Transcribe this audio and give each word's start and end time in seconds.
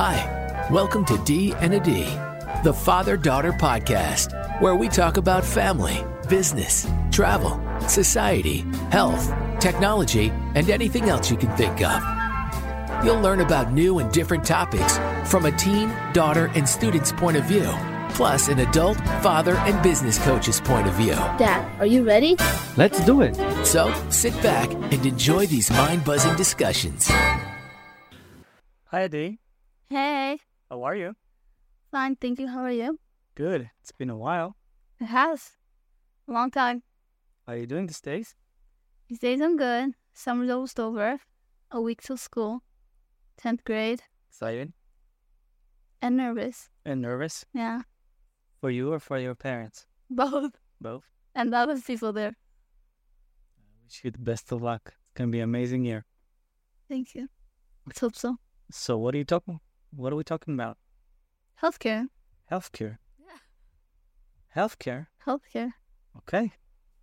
Hi, 0.00 0.68
welcome 0.70 1.04
to 1.06 1.18
D 1.24 1.52
and 1.54 1.74
a 1.74 1.80
D, 1.80 2.04
the 2.62 2.72
father 2.72 3.16
daughter 3.16 3.50
podcast, 3.50 4.60
where 4.60 4.76
we 4.76 4.86
talk 4.88 5.16
about 5.16 5.44
family, 5.44 6.04
business, 6.28 6.86
travel, 7.10 7.60
society, 7.88 8.58
health, 8.92 9.34
technology, 9.58 10.28
and 10.54 10.70
anything 10.70 11.08
else 11.08 11.32
you 11.32 11.36
can 11.36 11.50
think 11.56 11.82
of. 11.82 12.00
You'll 13.04 13.20
learn 13.20 13.40
about 13.40 13.72
new 13.72 13.98
and 13.98 14.08
different 14.12 14.44
topics 14.44 15.00
from 15.28 15.46
a 15.46 15.50
teen, 15.56 15.92
daughter, 16.12 16.48
and 16.54 16.68
student's 16.68 17.10
point 17.10 17.36
of 17.36 17.42
view, 17.46 17.68
plus 18.10 18.46
an 18.46 18.60
adult, 18.60 18.98
father, 19.20 19.56
and 19.56 19.82
business 19.82 20.16
coach's 20.20 20.60
point 20.60 20.86
of 20.86 20.94
view. 20.94 21.16
Dad, 21.38 21.68
are 21.80 21.86
you 21.86 22.04
ready? 22.04 22.36
Let's 22.76 23.04
do 23.04 23.22
it. 23.22 23.34
So 23.66 23.92
sit 24.10 24.32
back 24.44 24.72
and 24.72 25.04
enjoy 25.04 25.46
these 25.46 25.72
mind 25.72 26.04
buzzing 26.04 26.36
discussions. 26.36 27.08
Hi, 28.92 29.02
Adi. 29.02 29.40
Hey, 29.90 30.38
How 30.70 30.82
are 30.82 30.94
you? 30.96 31.14
fine, 31.90 32.16
thank 32.16 32.38
you. 32.38 32.48
How 32.48 32.60
are 32.62 32.70
you? 32.70 32.98
Good. 33.34 33.70
It's 33.80 33.92
been 33.92 34.10
a 34.10 34.16
while. 34.16 34.56
It 35.00 35.06
has. 35.06 35.52
A 36.28 36.32
long 36.32 36.50
time. 36.50 36.82
How 37.46 37.54
are 37.54 37.56
you 37.56 37.66
doing 37.66 37.86
these 37.86 38.00
days? 38.00 38.34
These 39.08 39.20
days 39.20 39.40
I'm 39.40 39.56
good. 39.56 39.94
Summer's 40.12 40.50
almost 40.50 40.78
over. 40.78 41.18
A 41.70 41.80
week 41.80 42.02
till 42.02 42.16
school. 42.18 42.60
10th 43.42 43.64
grade. 43.64 44.02
Excited 44.28 44.72
And 46.02 46.16
nervous. 46.16 46.68
and 46.84 47.00
nervous 47.00 47.44
Yeah, 47.54 47.82
for 48.60 48.70
you 48.70 48.92
or 48.92 48.98
for 49.00 49.18
your 49.18 49.34
parents? 49.34 49.86
both. 50.10 50.52
Both. 50.80 51.04
And 51.34 51.52
the 51.52 51.56
other 51.58 51.80
people 51.80 52.12
there. 52.12 52.34
I 53.58 53.62
wish 53.84 54.04
you 54.04 54.10
the 54.10 54.18
best 54.18 54.52
of 54.52 54.60
luck. 54.62 54.82
It's 54.94 55.12
gonna 55.14 55.30
be 55.30 55.38
an 55.40 55.44
amazing 55.44 55.84
year. 55.84 56.04
Thank 56.88 57.14
you. 57.14 57.28
Let's 57.86 58.00
hope 58.00 58.16
so. 58.16 58.36
So, 58.70 58.98
what 58.98 59.14
are 59.14 59.18
you 59.18 59.24
talking? 59.24 59.60
What 59.90 60.12
are 60.12 60.16
we 60.16 60.24
talking 60.24 60.54
about? 60.54 60.78
Healthcare. 61.62 62.06
Healthcare. 62.50 62.98
Yeah. 63.18 63.38
Healthcare. 64.56 65.06
Healthcare. 65.26 65.72
Okay. 66.18 66.52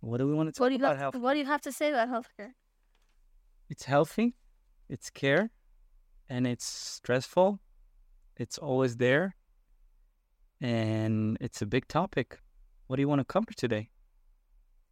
What 0.00 0.18
do 0.18 0.26
we 0.26 0.34
want 0.34 0.48
to 0.48 0.52
talk 0.52 0.60
What 0.60 0.68
do 0.68 0.74
you 0.74 0.80
about? 0.80 0.98
have, 0.98 1.14
healthcare. 1.14 1.20
What 1.20 1.32
do 1.34 1.38
you 1.40 1.46
have 1.46 1.60
to 1.62 1.72
say 1.72 1.90
about 1.90 2.08
healthcare? 2.08 2.52
It's 3.68 3.84
healthy. 3.84 4.36
It's 4.88 5.10
care, 5.10 5.50
and 6.28 6.46
it's 6.46 6.64
stressful. 6.64 7.58
It's 8.36 8.56
always 8.58 8.96
there, 8.98 9.34
and 10.60 11.36
it's 11.40 11.60
a 11.60 11.66
big 11.66 11.88
topic. 11.88 12.38
What 12.86 12.96
do 12.96 13.02
you 13.02 13.08
want 13.08 13.20
to 13.20 13.24
cover 13.24 13.52
today? 13.56 13.90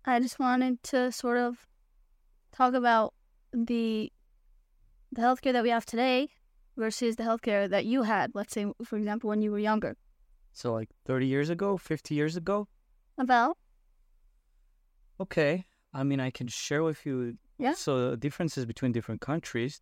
I 0.05 0.19
just 0.19 0.39
wanted 0.41 0.83
to 0.85 1.13
sort 1.13 1.39
of 1.39 1.67
talk 2.53 2.75
about 2.75 3.15
the 3.53 4.13
the 5.13 5.23
healthcare 5.23 5.53
that 5.53 5.63
we 5.63 5.71
have 5.71 5.87
today 5.87 6.29
versus 6.77 7.17
the 7.17 7.23
healthcare 7.23 7.69
that 7.69 7.85
you 7.85 8.03
had. 8.03 8.33
Let's 8.35 8.53
say, 8.53 8.67
for 8.85 8.97
example, 8.97 9.29
when 9.31 9.43
you 9.43 9.51
were 9.51 9.59
younger. 9.59 9.97
So, 10.53 10.73
like 10.73 10.89
30 11.07 11.27
years 11.27 11.51
ago, 11.51 11.77
50 11.77 12.15
years 12.15 12.37
ago? 12.37 12.69
About 13.19 13.57
Okay. 15.21 15.65
I 15.93 16.03
mean, 16.03 16.21
I 16.21 16.31
can 16.31 16.49
share 16.49 16.83
with 16.83 17.07
you. 17.07 17.37
Yeah. 17.59 17.75
So, 17.75 18.11
the 18.11 18.17
differences 18.17 18.67
between 18.67 18.93
different 18.93 19.21
countries. 19.21 19.81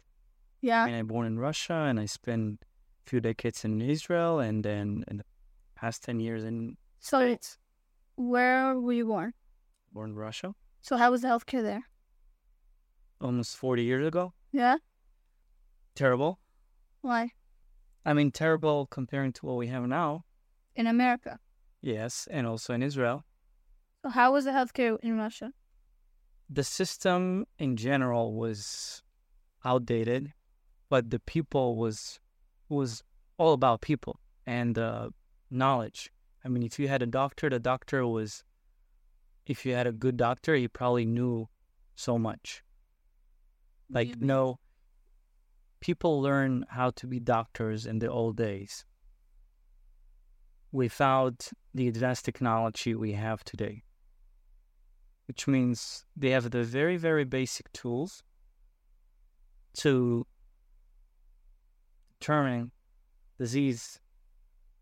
Yeah. 0.60 0.82
I 0.82 0.86
mean, 0.86 0.94
I'm 0.94 1.06
born 1.06 1.26
in 1.26 1.38
Russia 1.38 1.74
and 1.88 1.98
I 1.98 2.06
spent 2.06 2.60
a 3.06 3.10
few 3.10 3.20
decades 3.20 3.64
in 3.64 3.80
Israel 3.80 4.38
and 4.38 4.62
then 4.64 5.04
in 5.08 5.16
the 5.18 5.24
past 5.74 6.02
10 6.04 6.20
years 6.20 6.44
in 6.44 6.76
So, 7.00 7.18
States. 7.20 7.58
where 8.16 8.78
were 8.78 8.92
you 8.92 9.06
born? 9.06 9.32
Born 9.92 10.10
in 10.10 10.16
Russia 10.16 10.54
So, 10.80 10.96
how 10.96 11.10
was 11.10 11.22
the 11.22 11.28
healthcare 11.28 11.62
there? 11.62 11.82
almost 13.20 13.56
40 13.56 13.84
years 13.84 14.04
ago. 14.06 14.32
Yeah. 14.52 14.76
Terrible. 15.94 16.40
Why? 17.02 17.30
I 18.04 18.12
mean, 18.14 18.30
terrible 18.30 18.86
comparing 18.86 19.32
to 19.34 19.46
what 19.46 19.56
we 19.56 19.66
have 19.68 19.86
now. 19.86 20.24
In 20.74 20.86
America. 20.86 21.38
Yes. 21.82 22.26
And 22.30 22.46
also 22.46 22.72
in 22.74 22.82
Israel. 22.82 23.24
So, 24.02 24.08
how 24.08 24.32
was 24.32 24.44
the 24.44 24.50
healthcare 24.52 24.98
in 25.02 25.18
Russia? 25.18 25.52
The 26.48 26.64
system 26.64 27.46
in 27.58 27.76
general 27.76 28.34
was 28.34 29.02
outdated, 29.64 30.32
but 30.88 31.10
the 31.10 31.20
people 31.20 31.76
was 31.76 32.18
was 32.68 33.02
all 33.38 33.52
about 33.52 33.80
people 33.80 34.18
and 34.46 34.78
uh, 34.78 35.10
knowledge. 35.50 36.10
I 36.44 36.48
mean, 36.48 36.62
if 36.62 36.78
you 36.78 36.88
had 36.88 37.02
a 37.02 37.06
doctor, 37.06 37.48
the 37.48 37.60
doctor 37.60 38.06
was, 38.06 38.44
if 39.46 39.64
you 39.64 39.74
had 39.74 39.86
a 39.86 39.92
good 39.92 40.16
doctor, 40.16 40.54
he 40.56 40.68
probably 40.68 41.04
knew 41.04 41.48
so 41.94 42.18
much. 42.18 42.62
Like, 43.90 44.18
no, 44.20 44.58
people 45.82 46.22
learn 46.22 46.64
how 46.68 46.90
to 46.90 47.06
be 47.06 47.18
doctors 47.18 47.86
in 47.86 47.98
the 47.98 48.08
old 48.08 48.36
days 48.36 48.84
without 50.70 51.50
the 51.74 51.88
advanced 51.88 52.24
technology 52.24 52.94
we 52.94 53.12
have 53.12 53.44
today, 53.44 53.82
which 55.26 55.46
means 55.46 56.06
they 56.16 56.30
have 56.30 56.50
the 56.50 56.62
very, 56.62 56.96
very 56.96 57.24
basic 57.24 57.70
tools 57.72 58.22
to 59.74 60.24
determine 62.18 62.70
disease 63.38 63.98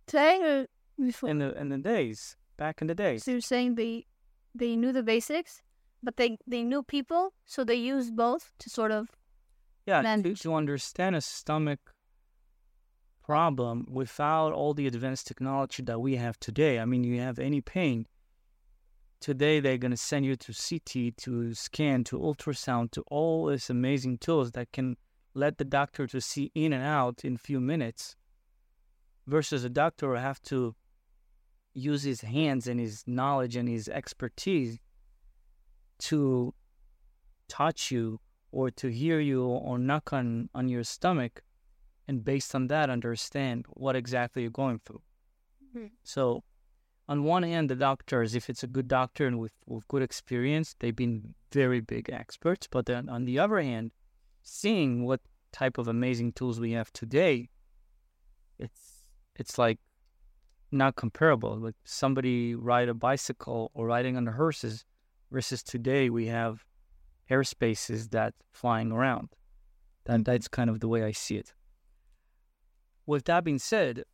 Today 0.06 0.38
uh, 0.42 1.02
or 1.02 1.06
before? 1.06 1.30
in 1.30 1.38
the 1.38 1.58
in 1.58 1.68
the 1.70 1.78
days 1.78 2.36
back 2.58 2.82
in 2.82 2.88
the 2.88 2.94
days. 2.94 3.24
So, 3.24 3.30
you're 3.30 3.40
saying 3.40 3.76
they 3.76 4.06
they 4.54 4.76
knew 4.76 4.92
the 4.92 5.02
basics, 5.02 5.62
but 6.02 6.16
they, 6.16 6.36
they 6.46 6.62
knew 6.62 6.82
people, 6.82 7.32
so 7.46 7.64
they 7.64 7.76
used 7.76 8.16
both 8.16 8.52
to 8.58 8.68
sort 8.68 8.90
of. 8.90 9.08
Yeah, 9.90 10.16
to, 10.16 10.34
to 10.34 10.54
understand 10.54 11.16
a 11.16 11.20
stomach 11.20 11.80
problem 13.24 13.86
without 13.90 14.52
all 14.52 14.74
the 14.74 14.86
advanced 14.86 15.26
technology 15.26 15.82
that 15.82 16.00
we 16.00 16.16
have 16.16 16.38
today. 16.40 16.78
I 16.78 16.84
mean, 16.84 17.04
you 17.04 17.20
have 17.20 17.38
any 17.38 17.60
pain. 17.60 18.06
Today, 19.20 19.60
they're 19.60 19.78
going 19.78 19.90
to 19.90 19.96
send 19.96 20.24
you 20.24 20.36
to 20.36 20.52
CT, 20.52 21.16
to 21.18 21.54
scan, 21.54 22.04
to 22.04 22.18
ultrasound, 22.18 22.90
to 22.92 23.02
all 23.08 23.46
these 23.46 23.68
amazing 23.68 24.18
tools 24.18 24.52
that 24.52 24.72
can 24.72 24.96
let 25.34 25.58
the 25.58 25.64
doctor 25.64 26.06
to 26.06 26.20
see 26.20 26.50
in 26.54 26.72
and 26.72 26.82
out 26.82 27.24
in 27.24 27.36
few 27.36 27.60
minutes 27.60 28.16
versus 29.26 29.62
a 29.64 29.68
doctor 29.68 30.08
will 30.08 30.18
have 30.18 30.40
to 30.42 30.74
use 31.72 32.02
his 32.02 32.22
hands 32.22 32.66
and 32.66 32.80
his 32.80 33.04
knowledge 33.06 33.56
and 33.56 33.68
his 33.68 33.88
expertise 33.88 34.78
to 35.98 36.52
touch 37.48 37.90
you 37.90 38.18
or 38.52 38.70
to 38.70 38.88
hear 38.88 39.20
you 39.20 39.44
or 39.44 39.78
knock 39.78 40.12
on, 40.12 40.48
on 40.54 40.68
your 40.68 40.84
stomach 40.84 41.42
and 42.08 42.24
based 42.24 42.54
on 42.54 42.66
that 42.68 42.90
understand 42.90 43.66
what 43.70 43.94
exactly 43.96 44.42
you're 44.42 44.50
going 44.50 44.80
through. 44.84 45.02
Mhm. 45.74 45.90
So 46.02 46.42
on 47.08 47.24
one 47.24 47.42
hand 47.42 47.70
the 47.70 47.76
doctors, 47.76 48.34
if 48.34 48.50
it's 48.50 48.62
a 48.62 48.66
good 48.66 48.88
doctor 48.88 49.26
and 49.26 49.38
with, 49.38 49.52
with 49.66 49.86
good 49.88 50.02
experience, 50.02 50.74
they've 50.78 50.96
been 50.96 51.34
very 51.52 51.80
big 51.80 52.10
experts. 52.10 52.66
But 52.68 52.86
then 52.86 53.08
on 53.08 53.24
the 53.24 53.38
other 53.38 53.60
hand, 53.60 53.92
seeing 54.42 55.04
what 55.04 55.20
type 55.52 55.78
of 55.78 55.88
amazing 55.88 56.32
tools 56.32 56.60
we 56.60 56.72
have 56.72 56.92
today, 56.92 57.48
it's 58.58 59.04
it's 59.36 59.58
like 59.58 59.78
not 60.70 60.96
comparable. 60.96 61.56
Like 61.56 61.76
somebody 61.84 62.54
ride 62.54 62.88
a 62.88 62.94
bicycle 62.94 63.70
or 63.74 63.86
riding 63.86 64.16
on 64.16 64.24
the 64.24 64.32
horses 64.32 64.84
versus 65.30 65.62
today 65.62 66.10
we 66.10 66.26
have 66.26 66.64
airspaces 67.30 68.10
that 68.10 68.34
flying 68.52 68.92
around. 68.92 69.30
That 70.04 70.24
that's 70.24 70.48
kind 70.48 70.68
of 70.68 70.80
the 70.80 70.88
way 70.88 71.04
I 71.04 71.12
see 71.12 71.36
it. 71.36 71.54
With 73.06 73.24
that 73.24 73.44
being 73.44 73.58
said, 73.58 74.04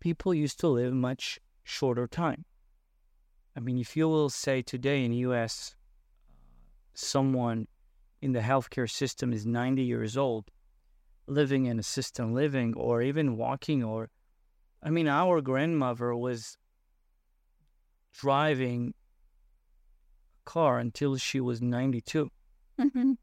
people 0.00 0.34
used 0.34 0.60
to 0.60 0.68
live 0.68 0.92
much 0.92 1.38
shorter 1.64 2.06
time. 2.06 2.44
I 3.56 3.60
mean, 3.60 3.78
if 3.78 3.96
you 3.96 4.08
will 4.08 4.30
say 4.30 4.62
today 4.62 5.04
in 5.04 5.12
U.S., 5.12 5.74
uh, 5.74 5.76
someone 6.94 7.66
in 8.22 8.32
the 8.32 8.40
healthcare 8.40 8.90
system 8.90 9.32
is 9.32 9.46
90 9.46 9.82
years 9.82 10.16
old, 10.16 10.50
living 11.26 11.66
in 11.66 11.78
assisted 11.78 12.26
living 12.26 12.74
or 12.76 13.02
even 13.02 13.36
walking, 13.36 13.82
or 13.82 14.10
I 14.82 14.90
mean, 14.90 15.08
our 15.08 15.40
grandmother 15.40 16.14
was 16.14 16.56
driving 18.12 18.94
a 18.94 18.99
car 20.54 20.72
until 20.86 21.12
she 21.28 21.38
was 21.48 21.58
92 21.60 22.30
Mhm. 22.78 23.16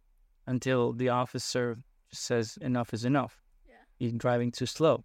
until 0.53 0.81
the 1.01 1.09
officer 1.21 1.65
says 2.11 2.47
enough 2.69 2.89
is 2.97 3.03
enough. 3.11 3.33
Yeah. 3.67 3.83
You're 3.99 4.17
driving 4.25 4.51
too 4.59 4.65
slow. 4.77 4.95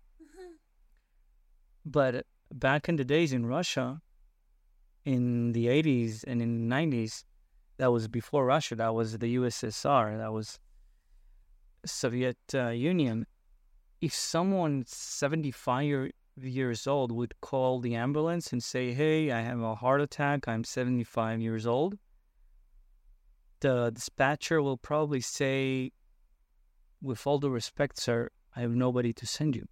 But 1.85 2.15
back 2.69 2.89
in 2.89 2.97
the 2.97 3.05
days 3.05 3.33
in 3.33 3.47
Russia, 3.47 3.87
in 5.05 5.53
the 5.53 5.67
80s 5.79 6.23
and 6.25 6.41
in 6.41 6.51
the 6.69 6.75
90s, 6.77 7.25
that 7.79 7.91
was 7.91 8.07
before 8.09 8.45
Russia, 8.47 8.75
that 8.77 8.95
was 8.95 9.19
the 9.19 9.31
USSR, 9.39 10.17
that 10.23 10.33
was 10.33 10.61
Soviet 11.85 12.39
uh, 12.55 12.69
Union. 12.69 13.27
If 14.01 14.15
someone 14.15 14.85
75 14.87 15.85
year, 15.85 16.11
years 16.37 16.87
old 16.87 17.11
would 17.13 17.35
call 17.41 17.81
the 17.81 17.95
ambulance 17.97 18.53
and 18.53 18.63
say, 18.63 18.93
Hey, 18.93 19.31
I 19.33 19.41
have 19.41 19.61
a 19.61 19.75
heart 19.75 20.01
attack, 20.01 20.47
I'm 20.47 20.65
75 20.65 21.41
years 21.41 21.67
old, 21.67 21.99
the 23.63 23.91
dispatcher 23.95 24.61
will 24.61 24.77
probably 24.77 25.21
say, 25.39 25.93
With 27.01 27.27
all 27.27 27.39
due 27.39 27.49
respect, 27.49 27.95
sir, 27.99 28.29
I 28.55 28.61
have 28.61 28.75
nobody 28.87 29.13
to 29.21 29.27
send 29.27 29.57
you. 29.57 29.67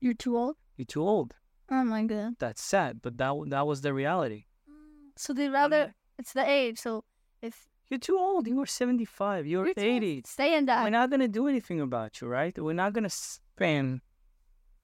You're 0.00 0.14
too 0.24 0.36
old. 0.42 0.56
You're 0.76 0.86
too 0.96 1.02
old. 1.14 1.34
Oh 1.70 1.84
my 1.84 2.02
god. 2.04 2.34
That's 2.38 2.62
sad, 2.62 3.00
but 3.04 3.18
that 3.18 3.32
that 3.54 3.66
was 3.66 3.80
the 3.80 3.92
reality. 4.02 4.44
Mm, 4.70 5.12
so 5.16 5.32
they 5.32 5.48
rather 5.48 5.94
it's 6.18 6.32
the 6.38 6.46
age. 6.60 6.78
So 6.86 7.04
if 7.48 7.54
You're 7.90 7.98
too 8.10 8.18
old. 8.18 8.46
you 8.46 8.60
are 8.62 8.66
75. 8.66 9.46
You're, 9.46 9.66
you're 9.66 9.74
80. 9.76 10.22
stay 10.26 10.50
and 10.56 10.66
die. 10.66 10.82
We're 10.84 10.90
not 11.00 11.10
gonna 11.10 11.28
do 11.40 11.44
anything 11.52 11.80
about 11.80 12.10
you, 12.20 12.26
right? 12.38 12.54
We're 12.66 12.80
not 12.84 12.92
gonna 12.96 13.10
spend 13.10 14.00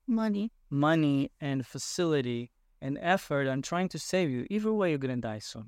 Money. 0.06 0.50
money 0.70 1.30
and 1.40 1.66
facility 1.66 2.50
and 2.80 2.98
effort 3.14 3.46
on 3.52 3.60
trying 3.62 3.88
to 3.94 3.98
save 3.98 4.28
you. 4.30 4.46
Either 4.50 4.72
way, 4.72 4.90
you're 4.90 4.98
gonna 5.06 5.16
die 5.32 5.40
soon. 5.52 5.66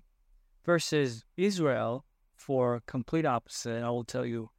Versus 0.65 1.25
Israel, 1.37 2.05
for 2.41 2.83
complete 2.87 3.27
opposite. 3.27 3.83
I 3.83 3.91
will 3.91 4.05
tell 4.05 4.25
you. 4.25 4.51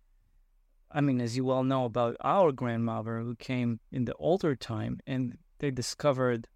I 0.92 1.02
mean, 1.02 1.20
as 1.22 1.36
you 1.38 1.46
well 1.46 1.64
know 1.64 1.86
about 1.86 2.16
our 2.22 2.52
grandmother 2.52 3.20
who 3.22 3.36
came 3.36 3.80
in 3.92 4.06
the 4.06 4.14
older 4.16 4.56
time, 4.56 5.00
and 5.08 5.38
they 5.60 5.72
discovered 5.72 6.48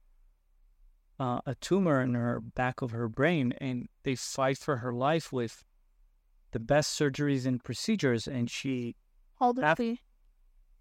uh, 1.19 1.39
a 1.45 1.55
tumor 1.55 2.01
in 2.01 2.13
her 2.13 2.41
back 2.41 2.81
of 2.81 2.91
her 2.91 3.07
brain, 3.07 3.53
and 3.59 3.87
they 4.03 4.15
fight 4.15 4.57
for 4.57 4.77
her 4.77 4.93
life 4.93 5.31
with 5.31 5.63
the 6.51 6.59
best 6.59 6.99
surgeries 6.99 7.45
and 7.45 7.63
procedures, 7.63 8.27
and 8.27 8.49
she 8.51 8.95
How 9.39 9.47
old 9.47 9.59
Af- 9.59 9.77
she? 9.77 10.01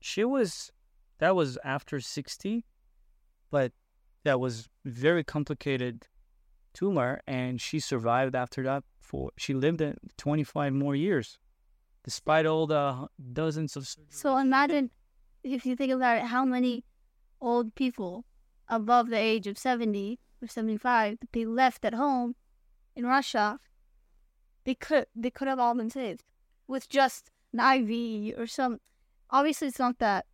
she 0.01 0.25
was 0.25 0.71
that 1.19 1.35
was 1.35 1.57
after 1.65 2.01
60 2.01 2.65
but 3.51 3.73
that 4.25 4.41
was 4.41 4.69
very 4.85 5.23
complicated 5.23 6.09
tumor 6.75 7.21
and 7.27 7.61
she 7.61 7.81
survived 7.81 8.35
after 8.35 8.63
that 8.63 8.85
for 9.01 9.31
she 9.37 9.55
lived 9.55 9.81
it 9.81 9.99
25 10.19 10.73
more 10.73 10.95
years 10.95 11.39
despite 12.05 12.47
all 12.47 12.67
the 12.67 13.09
dozens 13.33 13.77
of. 13.77 13.89
So 14.11 14.37
imagine 14.37 14.91
if 15.43 15.67
you 15.67 15.75
think 15.75 15.93
about 15.93 16.19
it, 16.19 16.25
how 16.25 16.45
many 16.45 16.85
old 17.41 17.75
people 17.75 18.25
above 18.69 19.09
the 19.09 19.17
age 19.17 19.47
of 19.47 19.59
70 19.59 20.19
or 20.43 20.49
75 20.49 21.19
that 21.21 21.33
they 21.33 21.45
left 21.45 21.85
at 21.85 21.95
home 21.95 22.35
in 22.95 23.07
Russia, 23.07 23.59
they 24.65 24.75
could 24.75 25.07
they 25.15 25.31
could 25.31 25.49
have 25.49 25.59
all 25.59 25.75
been 25.75 25.91
saved 25.91 26.25
with 26.67 26.89
just 26.89 27.31
an 27.53 27.61
IV 27.61 28.39
or 28.39 28.47
some. 28.47 28.81
Obviously, 29.31 29.69
it's 29.69 29.79
not 29.79 29.99
that 29.99 30.27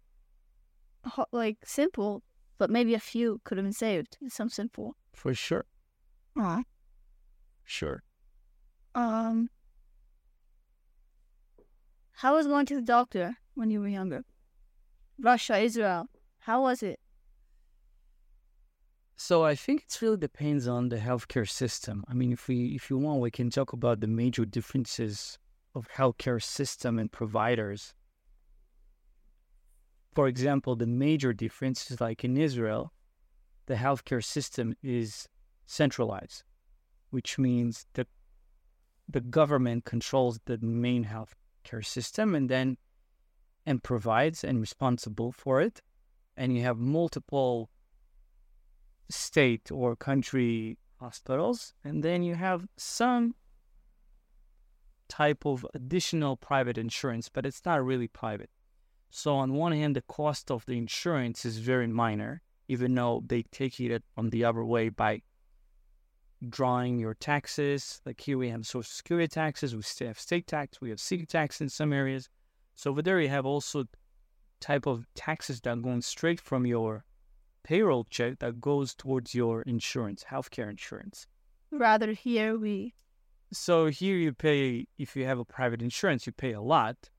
like 1.33 1.59
simple, 1.65 2.23
but 2.59 2.71
maybe 2.71 2.95
a 2.95 3.01
few 3.01 3.41
could 3.45 3.59
have 3.59 3.65
been 3.65 3.73
saved. 3.73 4.19
Some 4.29 4.49
simple. 4.49 4.97
for 5.13 5.35
sure 5.35 5.65
Uh, 6.39 6.63
sure 7.65 8.03
um, 8.95 9.49
how 12.13 12.35
was 12.35 12.47
going 12.47 12.67
to 12.67 12.75
the 12.77 12.83
doctor 12.83 13.37
when 13.55 13.71
you 13.71 13.81
were 13.81 13.89
younger? 13.89 14.25
Russia, 15.21 15.59
Israel. 15.59 16.07
How 16.41 16.63
was 16.63 16.83
it? 16.83 16.99
so 19.17 19.45
i 19.45 19.55
think 19.55 19.85
it 19.87 20.01
really 20.01 20.17
depends 20.17 20.67
on 20.67 20.89
the 20.89 20.97
healthcare 20.97 21.47
system 21.47 22.03
i 22.09 22.15
mean 22.15 22.33
if 22.33 22.49
we 22.49 22.69
if 22.75 22.89
you 22.89 22.97
want 22.97 23.21
we 23.21 23.31
can 23.31 23.51
talk 23.51 23.75
about 23.75 24.01
the 24.01 24.07
major 24.07 24.47
differences 24.47 25.39
of 25.75 25.87
healthcare 25.91 26.43
system 26.43 26.99
and 26.99 27.13
providers 27.13 27.93
for 30.13 30.27
example, 30.27 30.75
the 30.75 30.87
major 30.87 31.33
difference 31.33 31.91
is 31.91 32.01
like 32.01 32.25
in 32.25 32.37
Israel, 32.37 32.93
the 33.67 33.75
healthcare 33.75 34.25
system 34.25 34.75
is 34.83 35.29
centralized, 35.71 36.43
which 37.11 37.39
means 37.39 37.87
the 37.95 38.07
the 39.09 39.21
government 39.21 39.85
controls 39.85 40.39
the 40.45 40.59
main 40.59 41.05
healthcare 41.05 41.85
system 41.85 42.35
and 42.35 42.49
then 42.49 42.77
and 43.67 43.83
provides 43.83 44.45
and 44.45 44.61
responsible 44.61 45.33
for 45.33 45.61
it. 45.61 45.81
And 46.37 46.57
you 46.57 46.63
have 46.63 46.79
multiple 46.79 47.71
state 49.09 49.71
or 49.71 49.97
country 49.97 50.79
hospitals, 51.01 51.75
and 51.85 52.03
then 52.03 52.23
you 52.23 52.35
have 52.35 52.67
some 52.77 53.35
type 55.09 55.45
of 55.45 55.67
additional 55.75 56.37
private 56.37 56.79
insurance, 56.79 57.29
but 57.29 57.45
it's 57.45 57.65
not 57.65 57.85
really 57.85 58.09
private. 58.09 58.51
So 59.11 59.35
on 59.37 59.55
one 59.55 59.73
hand, 59.73 59.97
the 59.97 60.03
cost 60.03 60.51
of 60.51 60.65
the 60.67 60.79
insurance 60.79 61.45
is 61.45 61.59
very 61.59 61.89
minor, 61.89 62.43
even 62.69 62.95
though 62.95 63.23
they 63.27 63.43
take 63.43 63.81
it 63.81 64.05
from 64.15 64.31
the 64.31 64.45
other 64.45 64.65
way 64.65 64.89
by 64.89 65.23
drawing 66.49 66.99
your 66.99 67.15
taxes. 67.15 68.01
Like 68.07 68.21
here 68.21 68.39
we 68.39 68.49
have 68.51 68.67
social 68.67 68.83
security 68.83 69.29
taxes, 69.29 69.77
we 69.77 69.83
still 69.83 70.09
have 70.09 70.19
state 70.19 70.47
tax, 70.47 70.81
we 70.81 70.91
have 70.91 71.01
city 71.01 71.27
tax 71.27 71.61
in 71.61 71.69
some 71.69 71.93
areas. 71.93 72.29
So 72.75 72.91
over 72.91 73.03
there 73.03 73.21
you 73.21 73.29
have 73.29 73.47
also 73.47 73.85
type 74.61 74.87
of 74.87 75.07
taxes 75.15 75.61
that 75.61 75.71
are 75.71 75.77
going 75.77 76.03
straight 76.03 76.41
from 76.41 76.67
your 76.67 77.05
payroll 77.63 78.07
check 78.11 78.39
that 78.39 78.61
goes 78.61 78.95
towards 78.95 79.35
your 79.35 79.63
insurance, 79.63 80.25
healthcare 80.31 80.71
insurance. 80.71 81.27
Rather 81.71 82.13
here 82.13 82.59
we 82.59 82.95
So 83.53 83.87
here 83.87 84.17
you 84.17 84.33
pay 84.33 84.87
if 84.99 85.17
you 85.17 85.25
have 85.27 85.39
a 85.39 85.45
private 85.45 85.83
insurance, 85.83 86.27
you 86.27 86.33
pay 86.33 86.53
a 86.53 86.61
lot, 86.61 87.11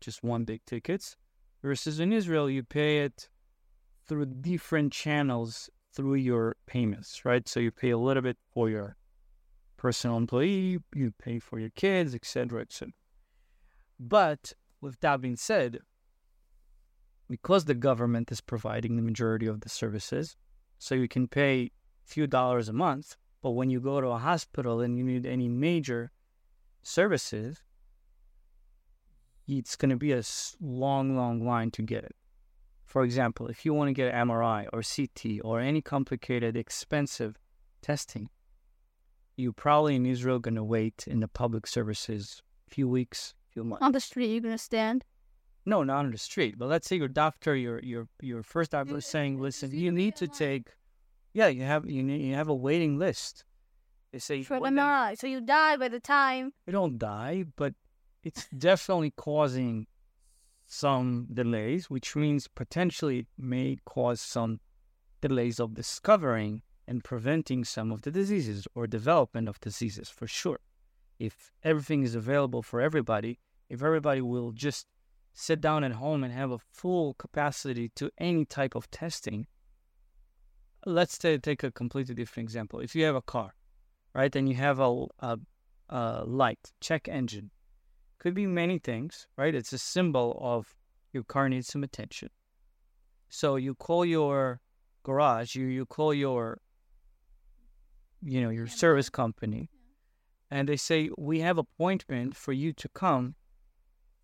just 0.00 0.22
one 0.22 0.44
big 0.44 0.64
tickets. 0.66 1.16
Versus 1.62 2.00
in 2.00 2.12
Israel, 2.12 2.50
you 2.50 2.62
pay 2.62 3.00
it 3.00 3.28
through 4.06 4.26
different 4.26 4.92
channels 4.92 5.70
through 5.92 6.14
your 6.14 6.56
payments, 6.66 7.24
right? 7.24 7.46
So 7.48 7.60
you 7.60 7.70
pay 7.70 7.90
a 7.90 7.98
little 7.98 8.22
bit 8.22 8.38
for 8.52 8.70
your 8.70 8.96
personal 9.76 10.16
employee, 10.16 10.78
you 10.94 11.12
pay 11.18 11.38
for 11.38 11.58
your 11.58 11.70
kids, 11.70 12.14
etc., 12.14 12.62
etc. 12.62 12.92
But 13.98 14.52
with 14.80 14.98
that 15.00 15.20
being 15.20 15.36
said, 15.36 15.80
because 17.28 17.64
the 17.64 17.74
government 17.74 18.30
is 18.30 18.40
providing 18.40 18.96
the 18.96 19.02
majority 19.02 19.46
of 19.46 19.60
the 19.60 19.68
services, 19.68 20.36
so 20.78 20.94
you 20.94 21.08
can 21.08 21.28
pay 21.28 21.62
a 21.64 21.70
few 22.04 22.26
dollars 22.26 22.68
a 22.68 22.72
month, 22.72 23.16
but 23.42 23.50
when 23.50 23.70
you 23.70 23.80
go 23.80 24.00
to 24.00 24.08
a 24.08 24.18
hospital 24.18 24.80
and 24.80 24.96
you 24.96 25.04
need 25.04 25.26
any 25.26 25.48
major 25.48 26.10
services, 26.82 27.62
it's 29.48 29.76
going 29.76 29.90
to 29.90 29.96
be 29.96 30.12
a 30.12 30.22
long, 30.60 31.16
long 31.16 31.44
line 31.44 31.70
to 31.72 31.82
get 31.82 32.04
it. 32.04 32.14
For 32.92 33.04
example, 33.04 33.46
if 33.46 33.64
you 33.64 33.72
want 33.72 33.88
to 33.88 33.94
get 33.94 34.12
an 34.12 34.28
MRI 34.28 34.68
or 34.70 34.82
CT 34.82 35.40
or 35.42 35.60
any 35.60 35.80
complicated, 35.80 36.58
expensive 36.58 37.38
testing, 37.80 38.28
you're 39.34 39.54
probably 39.54 39.96
in 39.96 40.04
Israel 40.04 40.38
going 40.38 40.56
to 40.56 40.62
wait 40.62 41.06
in 41.08 41.20
the 41.20 41.26
public 41.26 41.66
services 41.66 42.42
a 42.70 42.74
few 42.74 42.86
weeks, 42.86 43.32
few 43.48 43.64
months. 43.64 43.82
on 43.82 43.92
the 43.92 44.00
street 44.00 44.30
you're 44.30 44.42
gonna 44.42 44.58
stand. 44.58 45.06
No, 45.64 45.82
not 45.82 46.04
on 46.04 46.10
the 46.10 46.18
street. 46.18 46.58
But 46.58 46.68
let's 46.68 46.86
say 46.86 46.96
your 46.96 47.08
doctor, 47.08 47.56
your 47.56 47.80
your 47.80 48.08
your 48.20 48.42
first 48.42 48.72
doctor 48.72 48.98
is 48.98 49.06
saying, 49.06 49.40
listen, 49.40 49.70
you 49.70 49.90
need 49.90 50.14
to 50.16 50.28
take, 50.28 50.72
yeah, 51.32 51.48
you 51.48 51.62
have 51.62 51.88
you 51.88 52.02
need, 52.02 52.20
you 52.20 52.34
have 52.34 52.50
a 52.50 52.54
waiting 52.54 52.98
list. 52.98 53.46
They 54.12 54.18
say 54.18 54.42
For 54.42 54.60
"What 54.60 54.70
an 54.70 54.76
MRI. 54.76 55.16
So 55.16 55.26
you 55.26 55.40
die 55.40 55.78
by 55.78 55.88
the 55.88 55.98
time 55.98 56.52
you 56.66 56.74
don't 56.74 56.98
die, 56.98 57.46
but 57.56 57.72
it's 58.22 58.46
definitely 58.58 59.12
causing 59.12 59.86
some 60.72 61.26
delays, 61.30 61.90
which 61.90 62.16
means 62.16 62.48
potentially 62.48 63.26
may 63.36 63.76
cause 63.84 64.22
some 64.22 64.58
delays 65.20 65.60
of 65.60 65.74
discovering 65.74 66.62
and 66.88 67.04
preventing 67.04 67.62
some 67.62 67.92
of 67.92 68.02
the 68.02 68.10
diseases 68.10 68.66
or 68.74 68.86
development 68.86 69.48
of 69.48 69.60
diseases 69.60 70.08
for 70.08 70.26
sure. 70.26 70.60
If 71.18 71.52
everything 71.62 72.04
is 72.04 72.14
available 72.14 72.62
for 72.62 72.80
everybody, 72.80 73.38
if 73.68 73.82
everybody 73.82 74.22
will 74.22 74.52
just 74.52 74.86
sit 75.34 75.60
down 75.60 75.84
at 75.84 75.92
home 75.92 76.24
and 76.24 76.32
have 76.32 76.50
a 76.50 76.58
full 76.58 77.14
capacity 77.14 77.90
to 77.96 78.10
any 78.16 78.46
type 78.46 78.74
of 78.74 78.90
testing, 78.90 79.46
let's 80.86 81.18
ta- 81.18 81.36
take 81.42 81.62
a 81.62 81.70
completely 81.70 82.14
different 82.14 82.46
example. 82.46 82.80
If 82.80 82.96
you 82.96 83.04
have 83.04 83.14
a 83.14 83.22
car, 83.22 83.54
right, 84.14 84.34
and 84.34 84.48
you 84.48 84.54
have 84.54 84.80
a, 84.80 85.04
a, 85.20 85.38
a 85.90 86.24
light, 86.24 86.72
check 86.80 87.08
engine, 87.08 87.50
could 88.22 88.34
be 88.34 88.46
many 88.46 88.78
things, 88.78 89.26
right? 89.36 89.52
It's 89.52 89.72
a 89.72 89.78
symbol 89.78 90.38
of 90.40 90.76
your 91.12 91.24
car 91.24 91.48
needs 91.48 91.66
some 91.66 91.82
attention. 91.82 92.30
So 93.28 93.56
you 93.56 93.74
call 93.74 94.04
your 94.04 94.60
garage, 95.02 95.56
you, 95.56 95.66
you 95.66 95.84
call 95.84 96.14
your, 96.14 96.60
you 98.22 98.40
know, 98.40 98.50
your 98.50 98.68
service 98.68 99.10
company, 99.10 99.70
and 100.52 100.68
they 100.68 100.76
say, 100.76 101.10
we 101.18 101.40
have 101.40 101.58
appointment 101.58 102.36
for 102.36 102.52
you 102.52 102.72
to 102.74 102.88
come 102.90 103.34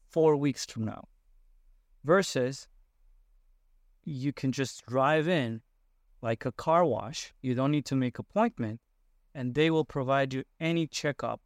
four 0.09 0.37
weeks 0.37 0.65
from 0.65 0.85
now. 0.85 1.09
Versus 2.05 2.69
you 4.05 4.33
can 4.33 4.53
just 4.53 4.87
drive 4.87 5.27
in 5.27 5.61
like 6.23 6.47
a 6.47 6.53
car 6.53 6.85
wash. 6.85 7.33
You 7.43 7.57
don't 7.57 7.73
need 7.73 7.87
to 7.87 7.97
make 7.97 8.21
appointment 8.21 8.81
and 9.35 9.57
they 9.57 9.71
will 9.71 9.85
provide 9.85 10.33
you 10.33 10.45
any 10.61 10.87
checkup, 10.87 11.41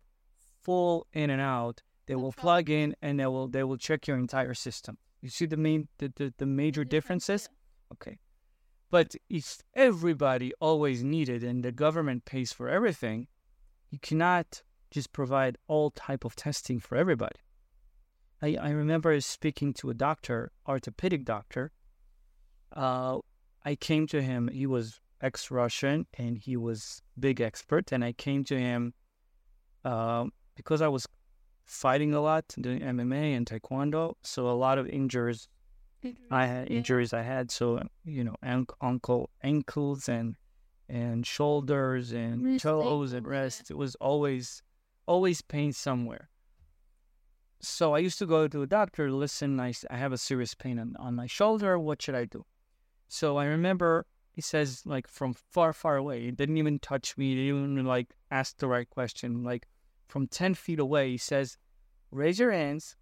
full 0.61 1.07
in 1.15 1.31
and 1.31 1.41
out. 1.41 1.81
They 2.07 2.17
will 2.17 2.33
plug 2.33 2.69
in 2.69 2.95
and 3.03 3.21
they 3.21 3.27
will 3.27 3.49
they 3.49 3.65
will 3.65 3.77
check 3.77 4.07
your 4.07 4.19
entire 4.19 4.55
system. 4.55 4.99
You 5.21 5.29
see 5.29 5.47
the 5.47 5.57
main 5.57 5.89
the, 5.99 6.13
the, 6.17 6.35
the 6.39 6.47
major 6.47 6.85
differences? 6.85 7.49
Okay. 7.93 8.19
But 8.91 9.15
if 9.31 9.59
everybody 9.75 10.53
always 10.61 11.03
needed 11.03 11.43
and 11.43 11.65
the 11.65 11.73
government 11.73 12.25
pays 12.25 12.53
for 12.53 12.69
everything, 12.69 13.27
you 13.91 13.99
cannot 13.99 14.63
just 14.91 15.13
provide 15.13 15.57
all 15.67 15.91
type 15.91 16.25
of 16.25 16.37
testing 16.37 16.79
for 16.79 16.97
everybody. 16.97 17.41
I, 18.43 18.57
I 18.61 18.71
remember 18.71 19.19
speaking 19.21 19.73
to 19.75 19.91
a 19.91 19.95
doctor, 19.95 20.53
orthopedic 20.69 21.25
doctor, 21.25 21.73
uh, 22.75 23.19
I 23.65 23.77
came 23.77 24.07
to 24.09 24.21
him. 24.21 24.49
He 24.49 24.67
was 24.67 25.01
ex-Russian 25.21 26.07
and 26.19 26.37
he 26.37 26.57
was 26.57 27.01
big 27.19 27.41
expert. 27.41 27.93
And 27.93 28.05
I 28.05 28.13
came 28.13 28.45
to 28.45 28.59
him 28.59 28.93
uh, 29.85 30.27
because 30.57 30.83
I 30.83 30.89
was 30.89 31.07
fighting 31.65 32.15
a 32.15 32.21
lot, 32.21 32.45
doing 32.61 32.81
MMA 32.81 33.35
and 33.37 33.47
Taekwondo. 33.47 34.15
So 34.23 34.49
a 34.49 34.53
lot 34.53 34.79
of 34.79 34.89
injuries 34.89 35.49
I 36.31 36.47
had 36.47 36.71
injuries 36.71 37.13
I 37.13 37.23
had. 37.23 37.51
So 37.51 37.83
you 38.05 38.25
know, 38.25 38.37
ank- 38.43 38.73
ankle, 38.83 39.31
ankles 39.43 40.09
and 40.09 40.37
and 40.89 41.27
shoulders 41.27 42.13
and 42.13 42.43
Wrist, 42.45 42.63
toes 42.65 43.13
and 43.13 43.27
wrists. 43.27 43.71
It 43.71 43.77
was 43.77 43.95
always 43.97 44.63
always 45.07 45.43
pain 45.43 45.73
somewhere. 45.73 46.29
So 47.61 47.95
I 47.95 47.99
used 47.99 48.19
to 48.19 48.27
go 48.27 48.49
to 48.49 48.63
a 48.63 48.67
doctor. 48.67 49.11
Listen, 49.11 49.61
I 49.61 49.73
I 49.91 49.97
have 49.97 50.13
a 50.13 50.19
serious 50.19 50.55
pain 50.55 50.79
on, 50.79 50.97
on 50.99 51.15
my 51.15 51.27
shoulder. 51.27 51.79
What 51.79 52.03
should 52.03 52.15
I 52.17 52.25
do? 52.25 52.45
So 53.09 53.37
I 53.37 53.45
remember 53.45 54.07
he 54.33 54.41
says 54.41 54.83
like 54.87 55.07
from 55.07 55.35
far, 55.35 55.73
far 55.73 55.97
away. 55.97 56.23
He 56.23 56.31
didn't 56.31 56.57
even 56.57 56.79
touch 56.79 57.17
me. 57.17 57.35
He 57.37 57.47
didn't 57.49 57.73
even 57.75 57.87
like 57.87 58.09
ask 58.31 58.59
the 58.59 58.67
right 58.67 58.89
question. 58.89 59.45
Like 59.45 59.69
from 60.13 60.27
ten 60.27 60.53
feet 60.53 60.79
away, 60.79 61.11
he 61.13 61.17
says, 61.17 61.57
"Raise 62.11 62.39
your 62.39 62.53
hands 62.53 62.97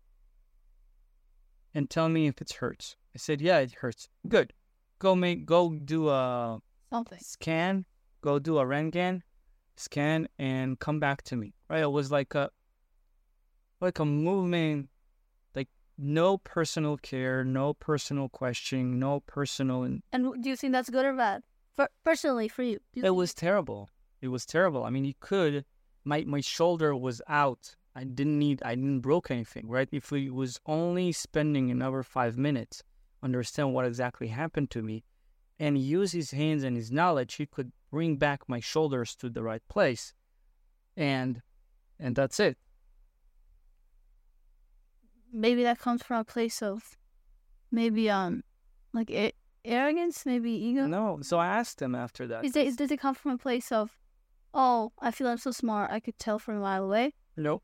and 1.75 1.90
tell 1.90 2.09
me 2.09 2.29
if 2.29 2.40
it 2.40 2.52
hurts." 2.52 2.95
I 3.17 3.19
said, 3.19 3.40
"Yeah, 3.40 3.59
it 3.59 3.73
hurts." 3.83 4.09
Good. 4.29 4.52
Go 5.00 5.17
make 5.17 5.45
go 5.45 5.75
do 5.75 6.09
a 6.09 6.61
Something. 6.90 7.19
scan, 7.21 7.85
go 8.21 8.38
do 8.38 8.59
a 8.59 8.64
Rentgen 8.64 9.23
scan, 9.76 10.29
and 10.38 10.79
come 10.79 11.00
back 11.00 11.23
to 11.25 11.35
me. 11.37 11.55
Right? 11.69 11.83
It 11.83 11.90
was 11.90 12.12
like 12.12 12.37
a 12.37 12.50
like 13.81 13.99
a 13.99 14.05
movement, 14.05 14.88
like 15.57 15.69
no 15.99 16.38
personal 16.38 16.97
care, 16.97 17.45
no 17.45 17.75
personal 17.75 18.29
questioning, 18.29 19.00
no 19.00 19.19
personal. 19.21 19.83
And 19.83 20.02
w- 20.12 20.40
do 20.40 20.49
you 20.49 20.55
think 20.57 20.73
that's 20.73 20.90
good 20.90 21.05
or 21.05 21.14
bad? 21.14 21.43
For, 21.75 21.88
personally, 22.05 22.47
for 22.47 22.62
you, 22.62 22.79
you 22.95 23.02
It 23.05 23.17
was 23.17 23.35
terrible. 23.35 23.88
It 24.21 24.29
was 24.29 24.47
terrible. 24.47 24.85
I 24.85 24.90
mean, 24.90 25.05
you 25.05 25.14
could. 25.19 25.64
My 26.04 26.25
my 26.25 26.40
shoulder 26.40 26.97
was 26.97 27.21
out. 27.28 27.76
I 27.95 28.04
didn't 28.04 28.38
need. 28.38 28.62
I 28.64 28.75
didn't 28.75 29.00
broke 29.00 29.30
anything. 29.30 29.69
Right? 29.69 29.88
If 29.92 30.11
we 30.11 30.30
was 30.30 30.61
only 30.66 31.12
spending 31.12 31.71
another 31.71 32.02
five 32.02 32.37
minutes, 32.38 32.83
understand 33.23 33.75
what 33.75 33.85
exactly 33.85 34.28
happened 34.28 34.71
to 34.71 34.83
me, 34.83 35.04
and 35.59 35.78
use 35.78 36.12
his 36.12 36.30
hands 36.30 36.62
and 36.62 36.76
his 36.76 36.90
knowledge, 36.90 37.35
he 37.35 37.47
could 37.47 37.73
bring 37.90 38.16
back 38.16 38.49
my 38.49 38.61
shoulders 38.61 39.14
to 39.16 39.28
the 39.28 39.42
right 39.42 39.62
place, 39.69 40.14
and 40.97 41.42
and 41.99 42.16
that's 42.16 42.40
it. 42.40 42.57
maybe 45.33 45.62
that 45.62 45.78
comes 45.78 46.02
from 46.02 46.19
a 46.19 46.25
place 46.25 46.62
of 46.62 46.97
maybe 47.71 48.11
um 48.11 48.42
like 48.92 49.11
a- 49.11 49.33
arrogance, 49.64 50.26
maybe 50.26 50.50
ego. 50.50 50.87
No. 50.87 51.19
So 51.23 51.38
I 51.38 51.47
asked 51.47 51.80
him 51.80 51.95
after 51.95 52.26
that. 52.26 52.45
Is 52.45 52.57
it, 52.57 52.76
does 52.76 52.90
it 52.90 52.99
come 52.99 53.14
from 53.14 53.33
a 53.33 53.38
place 53.38 53.71
of, 53.71 54.00
oh, 54.54 54.92
I 54.99 55.11
feel 55.11 55.28
I'm 55.28 55.38
so 55.38 55.50
smart, 55.50 55.90
I 55.90 56.00
could 56.00 56.19
tell 56.19 56.38
from 56.38 56.57
a 56.57 56.61
mile 56.61 56.85
away? 56.85 57.14
No. 57.37 57.62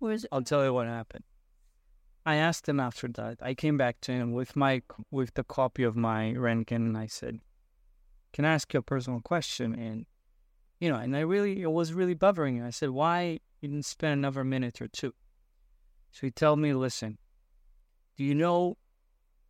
Or 0.00 0.12
is 0.12 0.24
it, 0.24 0.28
I'll 0.32 0.42
tell 0.42 0.64
you 0.64 0.72
what 0.72 0.86
happened. 0.86 1.24
I 2.24 2.36
asked 2.36 2.68
him 2.68 2.78
after 2.78 3.08
that. 3.08 3.38
I 3.40 3.54
came 3.54 3.76
back 3.76 4.00
to 4.02 4.12
him 4.12 4.32
with 4.32 4.54
my 4.54 4.82
with 5.10 5.34
the 5.34 5.42
copy 5.42 5.82
of 5.82 5.96
my 5.96 6.32
Rentgen, 6.36 6.76
and 6.76 6.96
I 6.96 7.06
said, 7.06 7.40
"Can 8.32 8.44
I 8.44 8.52
ask 8.54 8.72
you 8.72 8.78
a 8.78 8.82
personal 8.82 9.20
question?" 9.20 9.74
And 9.74 10.06
you 10.78 10.88
know, 10.88 10.96
and 10.96 11.16
I 11.16 11.20
really 11.20 11.62
it 11.62 11.70
was 11.72 11.92
really 11.92 12.14
bothering 12.14 12.56
him. 12.56 12.64
I 12.64 12.70
said, 12.70 12.90
"Why 12.90 13.40
you 13.60 13.68
didn't 13.68 13.86
spend 13.86 14.12
another 14.12 14.44
minute 14.44 14.80
or 14.80 14.88
two? 14.88 15.14
So 16.12 16.26
he 16.26 16.30
told 16.30 16.60
me, 16.60 16.72
"Listen, 16.74 17.18
do 18.16 18.22
you 18.22 18.34
know 18.36 18.78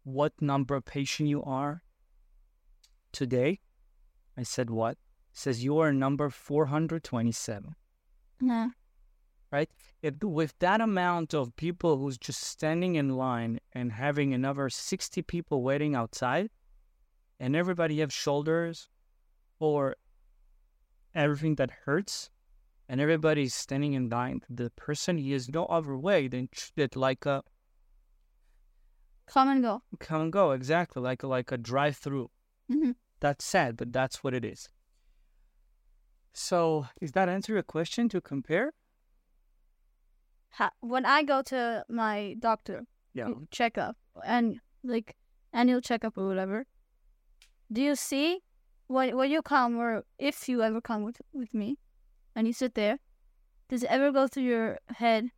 what 0.05 0.41
number 0.41 0.75
of 0.75 0.87
patient 0.87 1.29
you 1.29 1.43
are 1.43 1.83
today?" 3.13 3.61
I 4.37 4.45
said, 4.45 4.71
"What?" 4.71 4.97
Says, 5.33 5.65
"You 5.65 5.79
are 5.79 5.93
number 5.93 6.29
four 6.31 6.67
hundred 6.67 7.05
twenty-seven 7.05 7.75
nah. 8.41 8.69
right? 9.51 9.71
If, 10.03 10.15
with 10.23 10.59
that 10.59 10.81
amount 10.81 11.33
of 11.35 11.55
people 11.57 11.97
who's 11.99 12.19
just 12.19 12.41
standing 12.43 12.97
in 12.97 13.17
line 13.17 13.61
and 13.73 13.93
having 13.93 14.35
another 14.35 14.69
60 14.69 15.23
people 15.23 15.63
waiting 15.63 15.95
outside, 15.95 16.51
and 17.39 17.55
everybody 17.57 18.01
have 18.01 18.13
shoulders 18.13 18.89
or 19.59 19.97
everything 21.15 21.55
that 21.57 21.71
hurts, 21.85 22.31
and 22.89 23.01
everybody's 23.01 23.55
standing 23.55 23.93
in 23.95 24.09
line, 24.09 24.41
the 24.51 24.71
person 24.71 25.19
he 25.19 25.33
has 25.33 25.49
no 25.49 25.65
other 25.67 25.97
way 25.97 26.29
than 26.29 26.49
treat 26.53 26.85
it 26.85 26.97
like 26.97 27.25
a 27.27 27.43
Come 29.27 29.49
and 29.49 29.63
go. 29.63 29.83
come 29.99 30.21
and 30.23 30.33
go, 30.33 30.51
exactly 30.51 31.01
like 31.01 31.23
a, 31.23 31.27
like 31.27 31.53
a 31.53 31.57
drive-through. 31.57 32.29
hmm 32.69 32.91
That's 33.21 33.45
sad, 33.45 33.77
but 33.77 33.93
that's 33.93 34.23
what 34.25 34.35
it 34.35 34.45
is. 34.45 34.69
So, 36.33 36.87
does 37.01 37.13
that 37.13 37.29
answer 37.29 37.53
your 37.53 37.63
question 37.63 38.09
to 38.11 38.21
compare? 38.21 38.73
Ha- 40.53 40.73
when 40.81 41.05
I 41.05 41.23
go 41.23 41.43
to 41.43 41.85
my 41.89 42.37
doctor, 42.39 42.87
Yeah. 43.15 43.27
mm, 43.29 43.47
checkup 43.51 43.97
and 44.25 44.61
like 44.83 45.17
annual 45.53 45.81
checkup 45.81 46.17
or 46.17 46.27
whatever, 46.27 46.67
do 47.71 47.83
you 47.83 47.95
see 47.97 48.41
when 48.87 49.17
when 49.17 49.31
you 49.31 49.43
come 49.43 49.77
or 49.79 50.05
if 50.19 50.49
you 50.49 50.63
ever 50.63 50.81
come 50.81 51.03
with 51.03 51.21
with 51.33 51.53
me, 51.55 51.79
and 52.35 52.47
you 52.47 52.53
sit 52.53 52.75
there, 52.75 52.99
does 53.69 53.83
it 53.83 53.91
ever 53.91 54.13
go 54.13 54.27
through 54.27 54.45
your 54.45 54.79
head, 54.97 55.31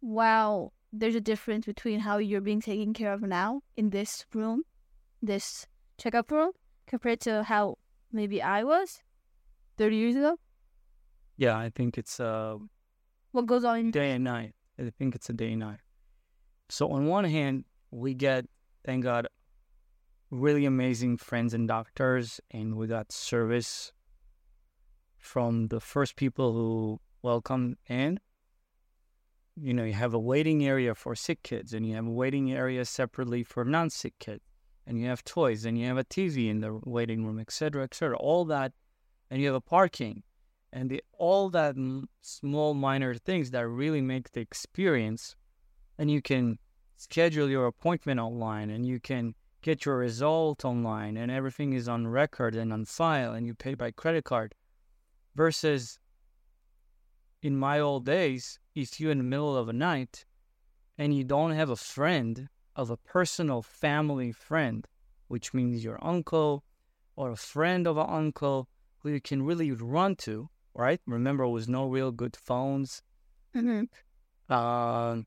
wow, 0.00 0.72
there's 0.92 1.14
a 1.14 1.20
difference 1.20 1.66
between 1.66 2.00
how 2.00 2.18
you're 2.18 2.40
being 2.40 2.60
taken 2.60 2.92
care 2.94 3.12
of 3.12 3.22
now 3.22 3.62
in 3.76 3.90
this 3.90 4.26
room, 4.34 4.62
this 5.22 5.66
checkup 5.98 6.30
room, 6.30 6.52
compared 6.86 7.20
to 7.20 7.42
how 7.44 7.78
maybe 8.12 8.42
I 8.42 8.64
was 8.64 9.02
thirty 9.80 9.96
years 9.96 10.14
ago? 10.14 10.36
Yeah, 11.38 11.56
I 11.56 11.70
think 11.70 11.96
it's 11.96 12.20
uh 12.20 12.56
What 13.32 13.46
goes 13.46 13.64
on 13.64 13.78
in 13.78 13.90
day 13.90 14.10
and 14.12 14.24
night. 14.24 14.52
I 14.78 14.90
think 14.98 15.14
it's 15.14 15.30
a 15.30 15.32
day 15.32 15.52
and 15.52 15.60
night. 15.60 15.80
So 16.68 16.90
on 16.90 17.06
one 17.06 17.24
hand, 17.24 17.64
we 17.90 18.14
get, 18.14 18.44
thank 18.84 19.04
God, 19.04 19.26
really 20.30 20.64
amazing 20.66 21.16
friends 21.16 21.54
and 21.54 21.66
doctors, 21.66 22.40
and 22.50 22.76
we 22.76 22.86
got 22.86 23.10
service 23.10 23.92
from 25.18 25.68
the 25.68 25.80
first 25.80 26.16
people 26.16 26.52
who 26.52 27.00
welcome 27.22 27.76
in. 27.88 28.20
You 29.56 29.74
know, 29.74 29.84
you 29.84 29.94
have 29.94 30.14
a 30.14 30.18
waiting 30.18 30.64
area 30.64 30.94
for 30.94 31.14
sick 31.14 31.42
kids, 31.42 31.74
and 31.74 31.86
you 31.86 31.94
have 31.96 32.06
a 32.06 32.16
waiting 32.22 32.52
area 32.52 32.84
separately 32.84 33.42
for 33.42 33.64
non-sick 33.64 34.14
kids, 34.18 34.44
and 34.86 34.98
you 35.00 35.06
have 35.08 35.24
toys, 35.24 35.64
and 35.64 35.78
you 35.78 35.86
have 35.86 35.98
a 35.98 36.04
TV 36.04 36.48
in 36.48 36.60
the 36.60 36.80
waiting 36.84 37.26
room, 37.26 37.38
etc., 37.40 37.82
etc. 37.82 38.16
All 38.16 38.44
that, 38.46 38.72
and 39.30 39.40
you 39.40 39.46
have 39.46 39.54
a 39.54 39.60
parking, 39.60 40.22
and 40.72 40.90
the, 40.90 41.02
all 41.12 41.50
that 41.50 41.76
small 42.20 42.74
minor 42.74 43.14
things 43.14 43.50
that 43.50 43.66
really 43.66 44.00
make 44.00 44.32
the 44.32 44.40
experience 44.40 45.36
and 45.98 46.10
you 46.10 46.22
can 46.22 46.58
schedule 46.96 47.48
your 47.48 47.66
appointment 47.66 48.20
online 48.20 48.70
and 48.70 48.86
you 48.86 49.00
can 49.00 49.34
get 49.62 49.84
your 49.84 49.98
result 49.98 50.64
online 50.64 51.16
and 51.16 51.30
everything 51.30 51.72
is 51.72 51.88
on 51.88 52.06
record 52.06 52.54
and 52.54 52.72
on 52.72 52.84
file 52.84 53.34
and 53.34 53.46
you 53.46 53.54
pay 53.54 53.74
by 53.74 53.90
credit 53.90 54.24
card 54.24 54.54
versus 55.34 55.98
in 57.42 57.56
my 57.56 57.78
old 57.80 58.06
days 58.06 58.58
if 58.74 59.00
you're 59.00 59.12
in 59.12 59.18
the 59.18 59.24
middle 59.24 59.56
of 59.56 59.68
a 59.68 59.72
night 59.72 60.24
and 60.96 61.14
you 61.14 61.24
don't 61.24 61.52
have 61.52 61.70
a 61.70 61.76
friend 61.76 62.48
of 62.76 62.90
a 62.90 62.96
personal 62.96 63.60
family 63.60 64.32
friend 64.32 64.86
which 65.28 65.52
means 65.52 65.84
your 65.84 65.98
uncle 66.02 66.64
or 67.16 67.30
a 67.30 67.36
friend 67.36 67.86
of 67.86 67.98
an 67.98 68.06
uncle 68.08 68.68
you 69.04 69.20
can 69.20 69.42
really 69.42 69.72
run 69.72 70.16
to 70.16 70.50
right? 70.74 71.00
Remember, 71.06 71.44
it 71.44 71.50
was 71.50 71.68
no 71.68 71.86
real 71.86 72.12
good 72.12 72.36
phones. 72.36 73.02
Mhm. 73.54 73.88
Uh, 74.48 75.22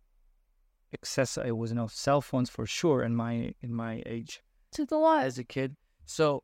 access. 0.94 1.38
It 1.38 1.58
was 1.58 1.74
no 1.74 1.88
cell 1.88 2.22
phones 2.22 2.50
for 2.50 2.66
sure 2.66 3.04
in 3.04 3.16
my 3.16 3.54
in 3.62 3.74
my 3.74 4.04
age 4.06 4.42
took 4.72 4.92
a 4.92 5.00
while. 5.00 5.24
as 5.24 5.38
a 5.38 5.44
kid. 5.44 5.76
So 6.06 6.44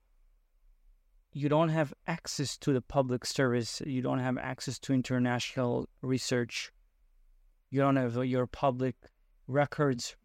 you 1.34 1.50
don't 1.50 1.70
have 1.70 1.94
access 2.08 2.58
to 2.58 2.74
the 2.74 2.82
public 2.82 3.26
service. 3.26 3.82
You 3.86 4.02
don't 4.02 4.20
have 4.20 4.38
access 4.38 4.80
to 4.80 4.94
international 4.94 5.88
research. 6.02 6.72
You 7.70 7.82
don't 7.82 7.98
have 7.98 8.16
your 8.26 8.48
public 8.48 8.96
records 9.48 10.16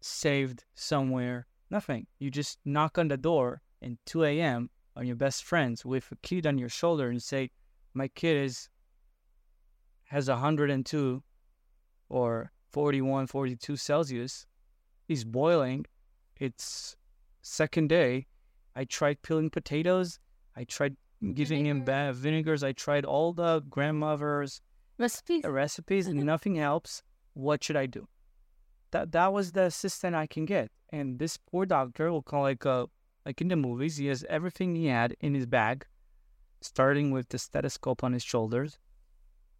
saved 0.00 0.64
somewhere. 0.74 1.46
Nothing. 1.70 2.06
You 2.18 2.30
just 2.30 2.58
knock 2.64 2.98
on 2.98 3.08
the 3.08 3.16
door 3.16 3.62
at 3.82 3.92
2 4.04 4.24
a.m. 4.24 4.70
on 5.00 5.06
your 5.06 5.16
best 5.16 5.42
friends 5.44 5.84
with 5.84 6.12
a 6.12 6.16
kid 6.16 6.46
on 6.46 6.58
your 6.58 6.68
shoulder 6.68 7.08
and 7.08 7.22
say, 7.22 7.50
"My 7.94 8.06
kid 8.08 8.36
is 8.36 8.68
has 10.04 10.28
102 10.28 11.22
or 12.08 12.52
41, 12.72 13.26
42 13.28 13.76
Celsius. 13.76 14.46
He's 15.06 15.24
boiling. 15.24 15.86
It's 16.38 16.96
second 17.42 17.88
day. 17.88 18.26
I 18.76 18.84
tried 18.84 19.22
peeling 19.22 19.50
potatoes. 19.50 20.18
I 20.56 20.64
tried 20.64 20.96
giving 21.34 21.66
him 21.66 21.84
bad 21.84 22.16
vinegars. 22.16 22.62
I 22.62 22.72
tried 22.72 23.04
all 23.04 23.32
the 23.32 23.60
grandmother's 23.70 24.60
Recipes. 24.98 25.44
recipes 25.44 26.06
and 26.08 26.24
nothing 26.32 26.56
helps. 26.56 27.02
What 27.34 27.62
should 27.64 27.76
I 27.76 27.86
do? 27.86 28.08
That 28.90 29.12
that 29.12 29.32
was 29.32 29.52
the 29.52 29.64
assistant 29.64 30.16
I 30.16 30.26
can 30.26 30.44
get. 30.44 30.70
And 30.90 31.18
this 31.18 31.36
poor 31.36 31.66
doctor 31.66 32.10
will 32.10 32.22
call 32.22 32.42
like 32.42 32.64
a 32.64 32.88
like 33.26 33.40
in 33.40 33.48
the 33.48 33.56
movies. 33.56 33.96
He 33.96 34.06
has 34.06 34.24
everything 34.28 34.74
he 34.74 34.86
had 34.86 35.16
in 35.20 35.34
his 35.34 35.46
bag, 35.46 35.86
starting 36.60 37.10
with 37.10 37.28
the 37.28 37.38
stethoscope 37.38 38.02
on 38.04 38.12
his 38.12 38.22
shoulders, 38.22 38.78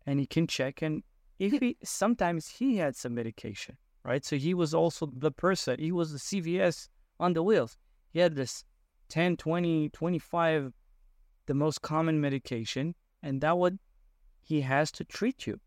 and 0.06 0.20
he 0.20 0.26
can 0.26 0.46
check. 0.46 0.82
And 0.82 1.02
if 1.38 1.52
he 1.52 1.76
sometimes 1.84 2.48
he 2.48 2.76
had 2.76 2.96
some 2.96 3.14
medication, 3.14 3.76
right? 4.04 4.24
So 4.24 4.36
he 4.36 4.54
was 4.54 4.74
also 4.74 5.10
the 5.12 5.30
person. 5.32 5.78
He 5.78 5.92
was 5.92 6.12
the 6.12 6.18
CVS 6.18 6.88
on 7.18 7.32
the 7.32 7.42
wheels. 7.42 7.76
He 8.12 8.18
had 8.18 8.34
this 8.34 8.64
10, 9.08 9.36
20, 9.36 9.88
25, 9.90 10.72
the 11.46 11.54
most 11.54 11.82
common 11.82 12.20
medication, 12.20 12.94
and 13.22 13.40
that 13.40 13.58
would 13.58 13.78
he 14.42 14.62
has 14.62 14.90
to 14.92 15.04
treat 15.04 15.46
you. 15.46 15.60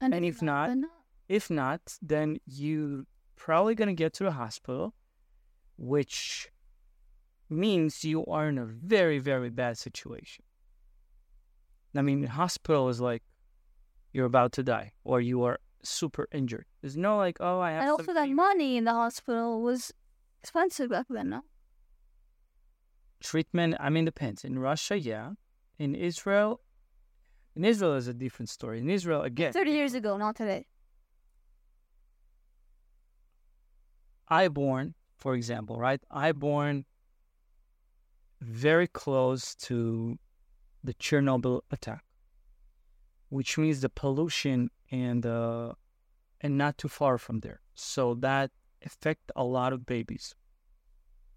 And 0.00 0.24
if 0.24 0.40
not, 0.42 0.68
then 0.68 0.88
If 1.28 1.50
not, 1.50 1.98
then 2.00 2.40
you 2.46 3.06
probably 3.36 3.74
gonna 3.74 3.92
get 3.94 4.14
to 4.14 4.24
the 4.24 4.32
hospital, 4.32 4.94
which 5.76 6.50
means 7.50 8.04
you 8.04 8.24
are 8.26 8.48
in 8.48 8.58
a 8.58 8.64
very, 8.66 9.18
very 9.18 9.50
bad 9.50 9.78
situation. 9.78 10.44
I 11.96 12.02
mean, 12.02 12.22
hospital 12.24 12.88
is 12.88 13.00
like 13.00 13.22
you're 14.12 14.26
about 14.26 14.52
to 14.52 14.62
die 14.62 14.92
or 15.04 15.20
you 15.20 15.42
are 15.44 15.58
super 15.82 16.28
injured. 16.32 16.66
There's 16.80 16.96
no 16.96 17.16
like, 17.16 17.38
oh, 17.40 17.60
I 17.60 17.70
have 17.72 17.80
And 17.82 17.88
some 17.88 17.92
also 18.00 18.14
that 18.14 18.24
fever. 18.24 18.34
money 18.34 18.76
in 18.76 18.84
the 18.84 18.92
hospital 18.92 19.62
was 19.62 19.92
expensive 20.42 20.90
back 20.90 21.06
then, 21.08 21.30
no? 21.30 21.42
treatment. 23.20 23.74
I 23.80 23.90
mean, 23.90 24.04
depends. 24.04 24.44
In 24.44 24.58
Russia, 24.60 24.96
yeah. 24.96 25.32
In 25.78 25.94
Israel, 25.94 26.60
in 27.56 27.64
Israel 27.64 27.94
is 27.94 28.06
a 28.06 28.14
different 28.14 28.48
story. 28.48 28.78
In 28.78 28.88
Israel, 28.88 29.22
again, 29.22 29.52
30 29.52 29.70
years 29.72 29.94
ago, 29.94 30.16
not 30.16 30.36
today. 30.36 30.66
I 34.28 34.48
born, 34.48 34.94
for 35.16 35.34
example, 35.34 35.76
right? 35.78 36.00
I 36.10 36.32
born 36.32 36.84
very 38.40 38.86
close 38.86 39.54
to 39.54 40.18
the 40.84 40.94
Chernobyl 40.94 41.60
attack, 41.70 42.04
which 43.28 43.58
means 43.58 43.80
the 43.80 43.88
pollution 43.88 44.70
and 44.90 45.26
uh, 45.26 45.72
and 46.40 46.56
not 46.56 46.78
too 46.78 46.88
far 46.88 47.18
from 47.18 47.40
there. 47.40 47.60
So 47.74 48.14
that 48.14 48.50
affect 48.84 49.32
a 49.34 49.44
lot 49.44 49.72
of 49.72 49.84
babies 49.86 50.34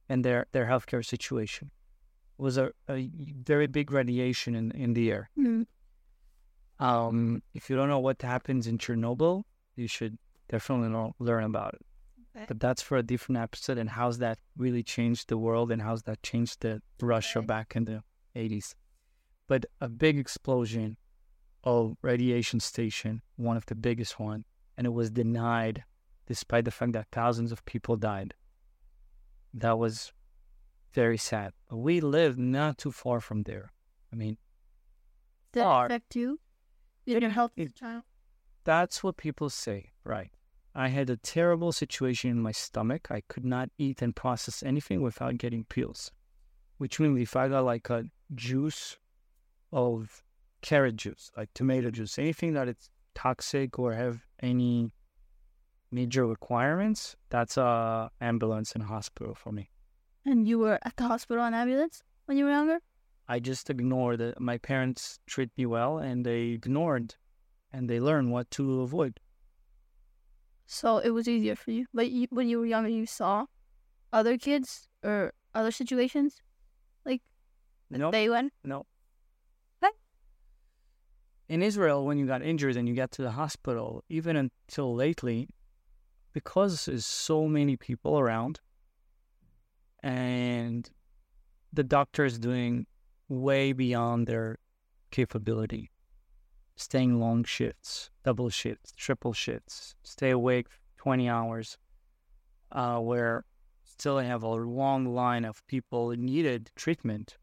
and 0.08 0.24
their 0.24 0.46
their 0.52 0.66
healthcare 0.66 1.06
situation. 1.06 1.72
It 2.38 2.42
was 2.42 2.58
a, 2.58 2.72
a 2.90 3.10
very 3.44 3.68
big 3.68 3.92
radiation 3.92 4.56
in, 4.56 4.72
in 4.72 4.94
the 4.94 5.12
air. 5.12 5.30
Mm. 5.38 5.66
Um, 6.80 7.44
if 7.54 7.70
you 7.70 7.76
don't 7.76 7.90
know 7.90 8.00
what 8.00 8.22
happens 8.22 8.66
in 8.66 8.80
Chernobyl, 8.80 9.44
you 9.76 9.88
should 9.88 10.18
definitely 10.50 11.14
learn 11.20 11.44
about 11.44 11.76
it. 11.76 11.86
Okay. 12.36 12.46
But 12.48 12.60
that's 12.60 12.82
for 12.82 12.98
a 12.98 13.04
different 13.04 13.40
episode. 13.42 13.78
And 13.78 13.90
how's 13.90 14.20
that 14.20 14.40
really 14.58 14.84
changed 14.84 15.28
the 15.28 15.38
world, 15.38 15.72
and 15.72 15.82
how's 15.82 16.04
that 16.04 16.24
changed 16.24 16.62
the 16.62 16.82
Russia 17.02 17.42
back 17.42 17.76
in 17.76 17.86
the 17.86 18.04
eighties? 18.36 18.74
But 19.48 19.66
a 19.82 19.90
big 19.90 20.18
explosion 20.18 20.98
of 21.64 21.96
radiation 22.02 22.60
station, 22.60 23.22
one 23.36 23.58
of 23.58 23.66
the 23.66 23.76
biggest 23.76 24.20
one, 24.20 24.46
and 24.78 24.88
it 24.88 24.92
was 24.92 25.12
denied, 25.12 25.84
despite 26.26 26.66
the 26.66 26.72
fact 26.72 26.94
that 26.94 27.08
thousands 27.12 27.52
of 27.52 27.64
people 27.66 27.98
died. 27.98 28.34
That 29.54 29.78
was 29.78 30.14
very 30.94 31.18
sad. 31.18 31.52
But 31.70 31.78
we 31.78 32.00
lived 32.00 32.40
not 32.40 32.78
too 32.78 32.92
far 32.92 33.20
from 33.20 33.44
there. 33.44 33.74
I 34.12 34.16
mean, 34.16 34.38
Did 35.52 35.64
Far. 35.64 35.86
affect 35.88 36.16
you? 36.16 36.40
Did 37.06 37.22
your 37.22 37.32
health 37.32 37.52
as 37.58 37.66
a 37.66 37.70
it- 37.70 37.76
child? 37.76 38.04
That's 38.64 39.04
what 39.04 39.18
people 39.18 39.50
say, 39.50 39.92
right? 40.06 40.32
I 40.74 40.88
had 40.88 41.10
a 41.10 41.18
terrible 41.18 41.72
situation 41.72 42.30
in 42.32 42.42
my 42.42 42.52
stomach. 42.52 43.12
I 43.12 43.22
could 43.28 43.46
not 43.46 43.70
eat 43.78 44.02
and 44.02 44.16
process 44.16 44.64
anything 44.64 45.02
without 45.02 45.38
getting 45.38 45.66
pills, 45.66 46.12
which 46.78 47.00
means 47.00 47.20
if 47.22 47.36
I 47.36 47.50
got 47.50 47.66
like 47.66 47.90
a 47.90 48.06
juice 48.34 48.98
of 49.74 50.24
carrot 50.62 50.96
juice, 50.96 51.32
like 51.36 51.50
tomato 51.54 51.92
juice, 51.92 52.18
anything 52.18 52.54
that 52.54 52.68
it's 52.68 52.90
toxic 53.16 53.78
or 53.80 53.94
have 53.94 54.26
any 54.42 54.92
major 55.92 56.26
requirements, 56.26 57.16
that's 57.30 57.58
a 57.58 58.10
ambulance 58.22 58.72
and 58.74 58.84
hospital 58.84 59.36
for 59.36 59.52
me. 59.52 59.70
And 60.26 60.48
you 60.48 60.60
were 60.60 60.80
at 60.84 60.96
the 60.96 61.04
hospital 61.04 61.44
on 61.44 61.54
ambulance 61.54 62.04
when 62.26 62.38
you 62.38 62.46
were 62.46 62.52
younger? 62.52 62.80
I 63.28 63.40
just 63.40 63.70
ignored 63.70 64.22
it. 64.22 64.40
My 64.40 64.58
parents 64.58 65.20
treat 65.26 65.50
me 65.58 65.66
well, 65.66 65.98
and 65.98 66.26
they 66.26 66.50
ignored, 66.50 67.16
and 67.74 67.90
they 67.90 68.00
learn 68.00 68.30
what 68.30 68.50
to 68.52 68.82
avoid. 68.82 69.20
So 70.72 71.00
it 71.00 71.10
was 71.10 71.28
easier 71.28 71.58
for 71.58 71.72
you. 71.72 71.86
But 71.94 72.12
you, 72.12 72.28
when 72.30 72.48
you 72.48 72.58
were 72.58 72.66
younger, 72.66 72.88
you 72.88 73.06
saw 73.06 73.46
other 74.14 74.38
kids 74.38 74.88
or 75.04 75.34
other 75.54 75.70
situations? 75.70 76.42
Like 77.06 77.22
No, 77.90 78.10
they 78.10 78.30
went? 78.30 78.54
no. 78.64 78.86
What? 79.80 79.94
In 81.50 81.62
Israel, 81.62 82.06
when 82.06 82.18
you 82.18 82.26
got 82.26 82.42
injured 82.42 82.78
and 82.78 82.88
you 82.88 82.96
got 82.96 83.12
to 83.12 83.22
the 83.22 83.32
hospital, 83.32 84.06
even 84.08 84.38
until 84.38 84.96
lately, 84.96 85.50
because 86.32 86.86
there's 86.86 87.06
so 87.06 87.50
many 87.50 87.76
people 87.76 88.18
around, 88.18 88.62
and 90.02 90.90
the 91.74 91.84
doctor 91.84 92.24
is 92.24 92.40
doing 92.40 92.88
way 93.28 93.74
beyond 93.74 94.26
their 94.26 94.58
capability, 95.12 95.91
staying 96.76 97.20
long 97.20 97.44
shifts, 97.44 98.10
double 98.24 98.50
shifts, 98.50 98.92
triple 98.96 99.34
shifts, 99.34 99.96
stay 100.04 100.32
awake 100.32 100.68
20 100.98 101.30
hours, 101.30 101.78
uh, 102.72 103.00
where 103.00 103.46
still 103.84 104.18
I 104.18 104.24
have 104.24 104.44
a 104.44 104.50
long 104.50 105.06
line 105.06 105.46
of 105.46 105.66
people 105.68 106.10
needed 106.12 106.72
treatment. 106.76 107.38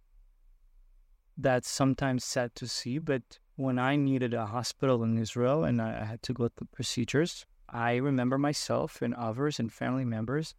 That's 1.37 1.69
sometimes 1.69 2.25
sad 2.25 2.55
to 2.57 2.67
see, 2.67 2.99
but 2.99 3.39
when 3.57 3.79
I 3.79 3.97
needed 3.97 4.35
a 4.35 4.47
hospital 4.47 5.03
in 5.03 5.19
Israel 5.19 5.65
and 5.65 5.81
I 5.81 6.05
had 6.05 6.23
to 6.23 6.33
go 6.33 6.49
through 6.49 6.69
procedures, 6.73 7.47
I 7.69 7.97
remember 7.97 8.39
myself 8.39 9.03
and 9.03 9.15
others 9.15 9.59
and 9.61 9.73
family 9.73 10.05
members 10.05 10.55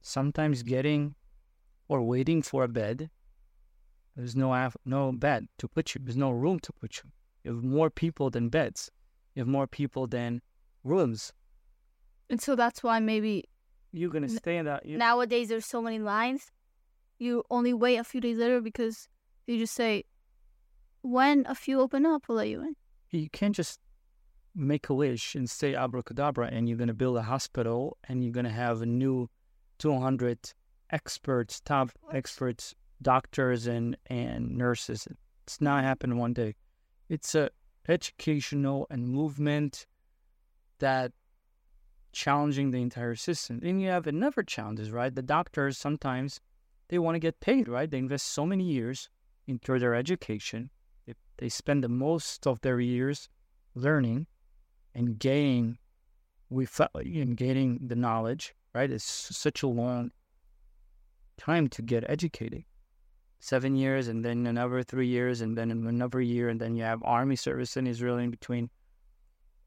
sometimes 0.00 0.62
getting 0.62 1.14
or 1.88 2.02
waiting 2.02 2.42
for 2.42 2.64
a 2.64 2.68
bed. 2.68 3.10
There's 4.16 4.34
no 4.34 4.70
no 4.84 5.12
bed 5.12 5.48
to 5.58 5.68
put 5.68 5.94
you. 5.94 6.00
There's 6.02 6.16
no 6.16 6.30
room 6.30 6.58
to 6.60 6.72
put 6.72 6.98
you. 6.98 7.10
You 7.48 7.54
have 7.54 7.64
more 7.64 7.88
people 7.88 8.28
than 8.28 8.50
beds. 8.50 8.90
You 9.34 9.40
have 9.40 9.48
more 9.48 9.66
people 9.66 10.06
than 10.06 10.42
rooms. 10.84 11.32
And 12.28 12.40
so 12.42 12.54
that's 12.54 12.82
why 12.82 13.00
maybe 13.00 13.44
You're 13.90 14.10
gonna 14.10 14.28
stay 14.28 14.58
in 14.58 14.66
that. 14.66 14.84
You, 14.84 14.98
nowadays 14.98 15.48
there's 15.48 15.64
so 15.64 15.80
many 15.80 15.98
lines. 15.98 16.50
You 17.18 17.42
only 17.50 17.72
wait 17.72 17.96
a 17.96 18.04
few 18.04 18.20
days 18.20 18.36
later 18.36 18.60
because 18.60 19.08
you 19.46 19.58
just 19.58 19.74
say, 19.74 20.04
when 21.00 21.46
a 21.48 21.54
few 21.54 21.80
open 21.80 22.04
up, 22.04 22.24
we'll 22.28 22.36
let 22.36 22.48
you 22.48 22.60
in. 22.60 22.76
you 23.10 23.30
can't 23.30 23.54
just 23.54 23.80
make 24.54 24.90
a 24.90 24.94
wish 24.94 25.34
and 25.34 25.48
say 25.48 25.74
abracadabra 25.74 26.48
and 26.52 26.68
you're 26.68 26.76
going 26.76 26.88
to 26.88 26.94
build 26.94 27.16
a 27.16 27.22
hospital 27.22 27.96
and 28.08 28.22
you're 28.22 28.32
going 28.32 28.44
to 28.44 28.50
have 28.50 28.82
a 28.82 28.86
new 28.86 29.28
200 29.78 30.52
experts 30.90 31.60
top 31.60 31.90
experts 32.12 32.74
doctors 33.00 33.66
and 33.68 33.96
and 34.06 34.50
nurses 34.56 35.06
it's 35.44 35.60
not 35.60 35.84
happening 35.84 36.18
one 36.18 36.32
day 36.32 36.54
it's 37.08 37.34
a 37.34 37.50
educational 37.88 38.86
and 38.90 39.08
movement 39.08 39.86
that 40.78 41.12
challenging 42.12 42.70
the 42.70 42.82
entire 42.82 43.14
system. 43.14 43.60
Then 43.60 43.80
you 43.80 43.88
have 43.88 44.06
another 44.06 44.42
challenges 44.42 44.90
right? 44.90 45.14
The 45.14 45.22
doctors 45.22 45.78
sometimes 45.78 46.40
they 46.88 46.98
want 46.98 47.14
to 47.14 47.20
get 47.20 47.40
paid 47.40 47.68
right? 47.68 47.90
They 47.90 47.98
invest 47.98 48.26
so 48.26 48.44
many 48.46 48.64
years 48.64 49.08
into 49.46 49.78
their 49.78 49.94
education. 49.94 50.70
They, 51.06 51.14
they 51.38 51.48
spend 51.48 51.82
the 51.82 51.88
most 51.88 52.46
of 52.46 52.60
their 52.60 52.80
years 52.80 53.28
learning 53.74 54.26
and 54.94 55.18
gaining 55.18 55.78
with 56.50 56.80
uh, 56.80 56.88
and 56.94 57.36
gaining 57.36 57.78
the 57.86 57.96
knowledge 57.96 58.54
right? 58.74 58.90
It's 58.90 59.04
such 59.04 59.62
a 59.62 59.68
long 59.68 60.10
time 61.38 61.68
to 61.68 61.82
get 61.82 62.04
educated 62.08 62.64
seven 63.40 63.76
years 63.76 64.08
and 64.08 64.24
then 64.24 64.46
another 64.46 64.82
three 64.82 65.06
years 65.06 65.40
and 65.40 65.56
then 65.56 65.70
another 65.70 66.20
year 66.20 66.48
and 66.48 66.60
then 66.60 66.74
you 66.74 66.82
have 66.82 67.02
army 67.04 67.36
service 67.36 67.76
in 67.76 67.86
israel 67.86 68.18
in 68.18 68.30
between. 68.30 68.68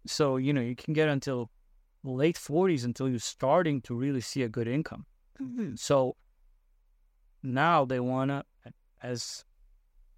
So 0.07 0.37
you 0.37 0.53
know 0.53 0.61
you 0.61 0.75
can 0.75 0.93
get 0.93 1.07
until 1.07 1.49
late 2.03 2.35
40s 2.35 2.83
until 2.83 3.07
you're 3.07 3.19
starting 3.19 3.81
to 3.81 3.95
really 3.95 4.21
see 4.21 4.43
a 4.43 4.49
good 4.49 4.67
income. 4.67 5.05
Mm-hmm. 5.41 5.75
So 5.75 6.15
now 7.43 7.85
they 7.85 7.99
want 7.99 8.31
to 8.31 8.43
as 9.01 9.45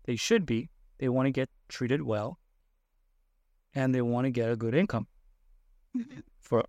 they 0.06 0.16
should 0.16 0.46
be 0.46 0.70
they 0.98 1.10
want 1.10 1.28
to 1.28 1.32
get 1.32 1.50
treated 1.70 2.02
well 2.02 2.40
and 3.76 3.94
they 3.94 4.02
want 4.02 4.26
to 4.26 4.32
get 4.32 4.50
a 4.50 4.56
good 4.56 4.76
income. 4.76 5.08
Mm-hmm. 5.96 6.20
For 6.40 6.66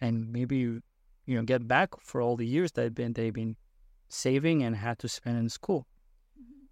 and 0.00 0.32
maybe 0.32 0.56
you 0.56 0.82
know 1.26 1.42
get 1.42 1.68
back 1.68 1.90
for 2.00 2.20
all 2.20 2.36
the 2.36 2.46
years 2.46 2.72
they've 2.72 2.94
been 2.94 3.12
they've 3.12 3.32
been 3.32 3.56
saving 4.08 4.62
and 4.62 4.74
had 4.76 4.98
to 5.00 5.08
spend 5.08 5.38
in 5.38 5.48
school 5.48 5.86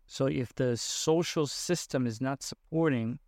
so 0.06 0.26
if 0.26 0.54
the 0.54 0.76
social 0.76 1.46
system 1.46 2.06
is 2.06 2.20
not 2.20 2.42
supporting 2.42 3.18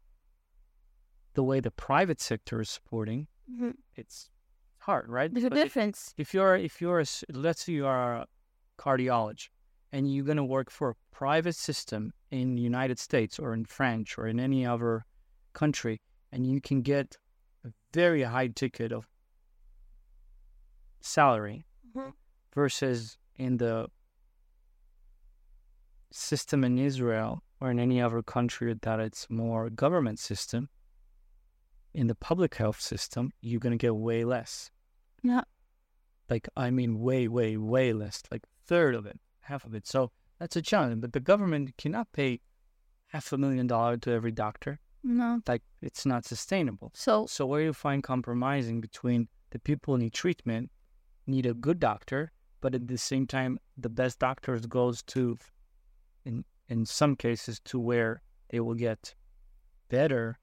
the 1.34 1.42
way 1.42 1.60
the 1.60 1.70
private 1.70 2.20
sector 2.20 2.60
is 2.60 2.70
supporting 2.70 3.28
Mhm. 3.50 3.74
it's 3.94 4.30
hard 4.78 5.08
right 5.08 5.32
There's 5.32 5.44
a 5.44 5.48
if- 5.48 5.54
difference. 5.64 6.14
if 6.16 6.32
you're 6.34 6.56
if 6.56 6.80
you're 6.80 7.00
a 7.00 7.06
let's 7.32 7.64
say 7.64 7.72
you 7.72 7.86
are 7.86 8.14
a 8.22 8.26
cardiologist 8.78 9.48
and 9.92 10.12
you're 10.12 10.24
going 10.24 10.36
to 10.36 10.44
work 10.44 10.70
for 10.70 10.90
a 10.90 10.94
private 11.10 11.54
system 11.54 12.12
in 12.30 12.56
the 12.56 12.62
United 12.62 12.98
States 12.98 13.38
or 13.38 13.54
in 13.54 13.64
France 13.64 14.18
or 14.18 14.26
in 14.26 14.38
any 14.40 14.66
other 14.66 15.06
country, 15.54 16.00
and 16.32 16.46
you 16.46 16.60
can 16.60 16.82
get 16.82 17.16
a 17.64 17.72
very 17.92 18.22
high 18.24 18.48
ticket 18.48 18.92
of 18.92 19.08
salary 21.00 21.64
Mhm. 21.94 22.12
versus 22.52 23.16
in 23.36 23.56
the 23.58 23.88
system 26.12 26.64
in 26.64 26.78
Israel 26.78 27.42
or 27.60 27.70
in 27.70 27.78
any 27.78 28.00
other 28.00 28.22
country 28.22 28.74
that 28.82 29.00
it's 29.00 29.28
more 29.30 29.70
government 29.70 30.18
system, 30.18 30.68
in 31.94 32.06
the 32.06 32.14
public 32.14 32.54
health 32.54 32.80
system, 32.80 33.32
you're 33.40 33.60
going 33.60 33.72
to 33.72 33.78
get 33.78 33.96
way 33.96 34.24
less. 34.24 34.70
Yeah. 35.22 35.42
Like, 36.28 36.48
I 36.56 36.70
mean, 36.70 37.00
way, 37.00 37.26
way, 37.28 37.56
way 37.56 37.92
less, 37.92 38.22
like 38.30 38.42
third 38.66 38.94
of 38.94 39.06
it, 39.06 39.18
half 39.40 39.64
of 39.64 39.74
it. 39.74 39.86
So 39.86 40.10
that's 40.38 40.56
a 40.56 40.62
challenge. 40.62 41.00
But 41.00 41.14
the 41.14 41.20
government 41.20 41.74
cannot 41.78 42.12
pay 42.12 42.40
half 43.06 43.32
a 43.32 43.38
million 43.38 43.66
dollars 43.66 44.00
to 44.02 44.12
every 44.12 44.32
doctor. 44.32 44.78
No. 45.02 45.40
Like, 45.46 45.62
it's 45.80 46.04
not 46.04 46.24
sustainable. 46.24 46.90
So 46.94 47.26
So 47.26 47.46
where 47.46 47.62
you 47.62 47.72
find 47.72 48.02
compromising 48.02 48.80
between 48.80 49.28
the 49.50 49.58
people 49.58 49.94
who 49.94 50.02
need 50.02 50.12
treatment, 50.12 50.70
need 51.26 51.46
a 51.46 51.54
good 51.54 51.80
doctor, 51.80 52.32
but 52.60 52.74
at 52.74 52.88
the 52.88 52.98
same 52.98 53.26
time, 53.26 53.58
the 53.78 53.88
best 53.88 54.18
doctors 54.18 54.66
goes 54.66 55.02
to, 55.02 55.38
in 56.26 56.44
in 56.68 56.84
some 56.84 57.14
cases, 57.16 57.60
to 57.60 57.78
where 57.78 58.20
they 58.50 58.58
will 58.60 58.74
get 58.74 59.14
better 59.88 60.38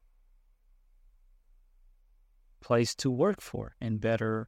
place 2.62 2.96
to 2.96 3.12
work 3.12 3.42
for 3.42 3.76
and 3.82 4.00
better 4.00 4.48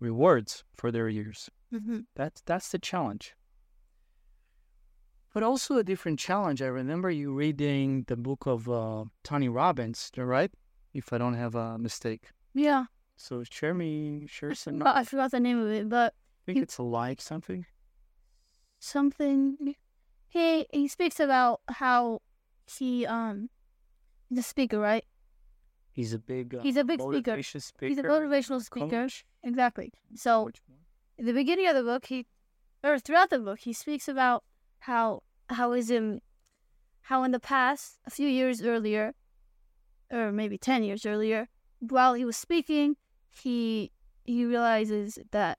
rewards 0.00 0.64
for 0.76 0.90
their 0.90 1.08
years. 1.08 1.48
mhm. 1.72 2.06
That's 2.16 2.40
that's 2.42 2.70
the 2.72 2.78
challenge. 2.78 3.34
But 5.32 5.44
also 5.44 5.76
a 5.78 5.84
different 5.84 6.18
challenge. 6.18 6.60
I 6.60 6.66
remember 6.66 7.08
you 7.08 7.32
reading 7.32 8.02
the 8.08 8.16
book 8.16 8.46
of 8.46 8.68
uh, 8.68 9.04
Tony 9.22 9.48
Robbins, 9.48 10.10
right? 10.16 10.50
If 10.92 11.12
I 11.12 11.18
don't 11.18 11.34
have 11.34 11.54
a 11.54 11.78
mistake. 11.78 12.30
yeah, 12.52 12.86
So 13.16 13.44
share 13.48 13.74
me, 13.74 14.26
share 14.26 14.50
I 14.50 14.54
some. 14.54 14.78
forgot, 14.78 14.96
I 14.96 15.04
forgot 15.04 15.30
the 15.30 15.38
name 15.38 15.60
of 15.60 15.70
it, 15.70 15.88
but 15.88 16.14
I 16.14 16.42
think 16.46 16.58
it's 16.64 16.78
a 16.78 16.82
like 16.82 17.20
something. 17.20 17.64
something. 18.80 19.76
He 20.30 20.66
he 20.72 20.86
speaks 20.86 21.18
about 21.18 21.60
how 21.68 22.22
he 22.66 23.04
um, 23.04 23.50
the 24.30 24.42
speaker, 24.42 24.78
right? 24.78 25.04
He's 25.92 26.12
a 26.12 26.18
big. 26.18 26.54
Uh, 26.54 26.60
He's 26.62 26.76
a 26.76 26.84
big 26.84 27.00
speaker. 27.00 27.42
speaker. 27.42 27.86
He's 27.88 27.98
a 27.98 28.04
motivational 28.04 28.62
speaker. 28.62 28.88
coach. 28.88 29.24
Exactly. 29.42 29.92
So 30.14 30.50
in 31.18 31.26
the 31.26 31.32
beginning 31.32 31.66
of 31.66 31.74
the 31.74 31.82
book, 31.82 32.06
he 32.06 32.26
or 32.84 32.98
throughout 32.98 33.30
the 33.30 33.40
book, 33.40 33.58
he 33.60 33.72
speaks 33.72 34.06
about 34.08 34.44
how 34.80 35.24
how 35.50 35.72
is 35.72 35.90
him 35.90 36.20
how 37.02 37.24
in 37.24 37.32
the 37.32 37.40
past, 37.40 37.98
a 38.06 38.10
few 38.10 38.28
years 38.28 38.62
earlier, 38.62 39.14
or 40.12 40.30
maybe 40.30 40.56
ten 40.56 40.84
years 40.84 41.04
earlier, 41.04 41.48
while 41.80 42.14
he 42.14 42.24
was 42.24 42.36
speaking, 42.36 42.94
he 43.30 43.90
he 44.24 44.44
realizes 44.44 45.18
that 45.32 45.58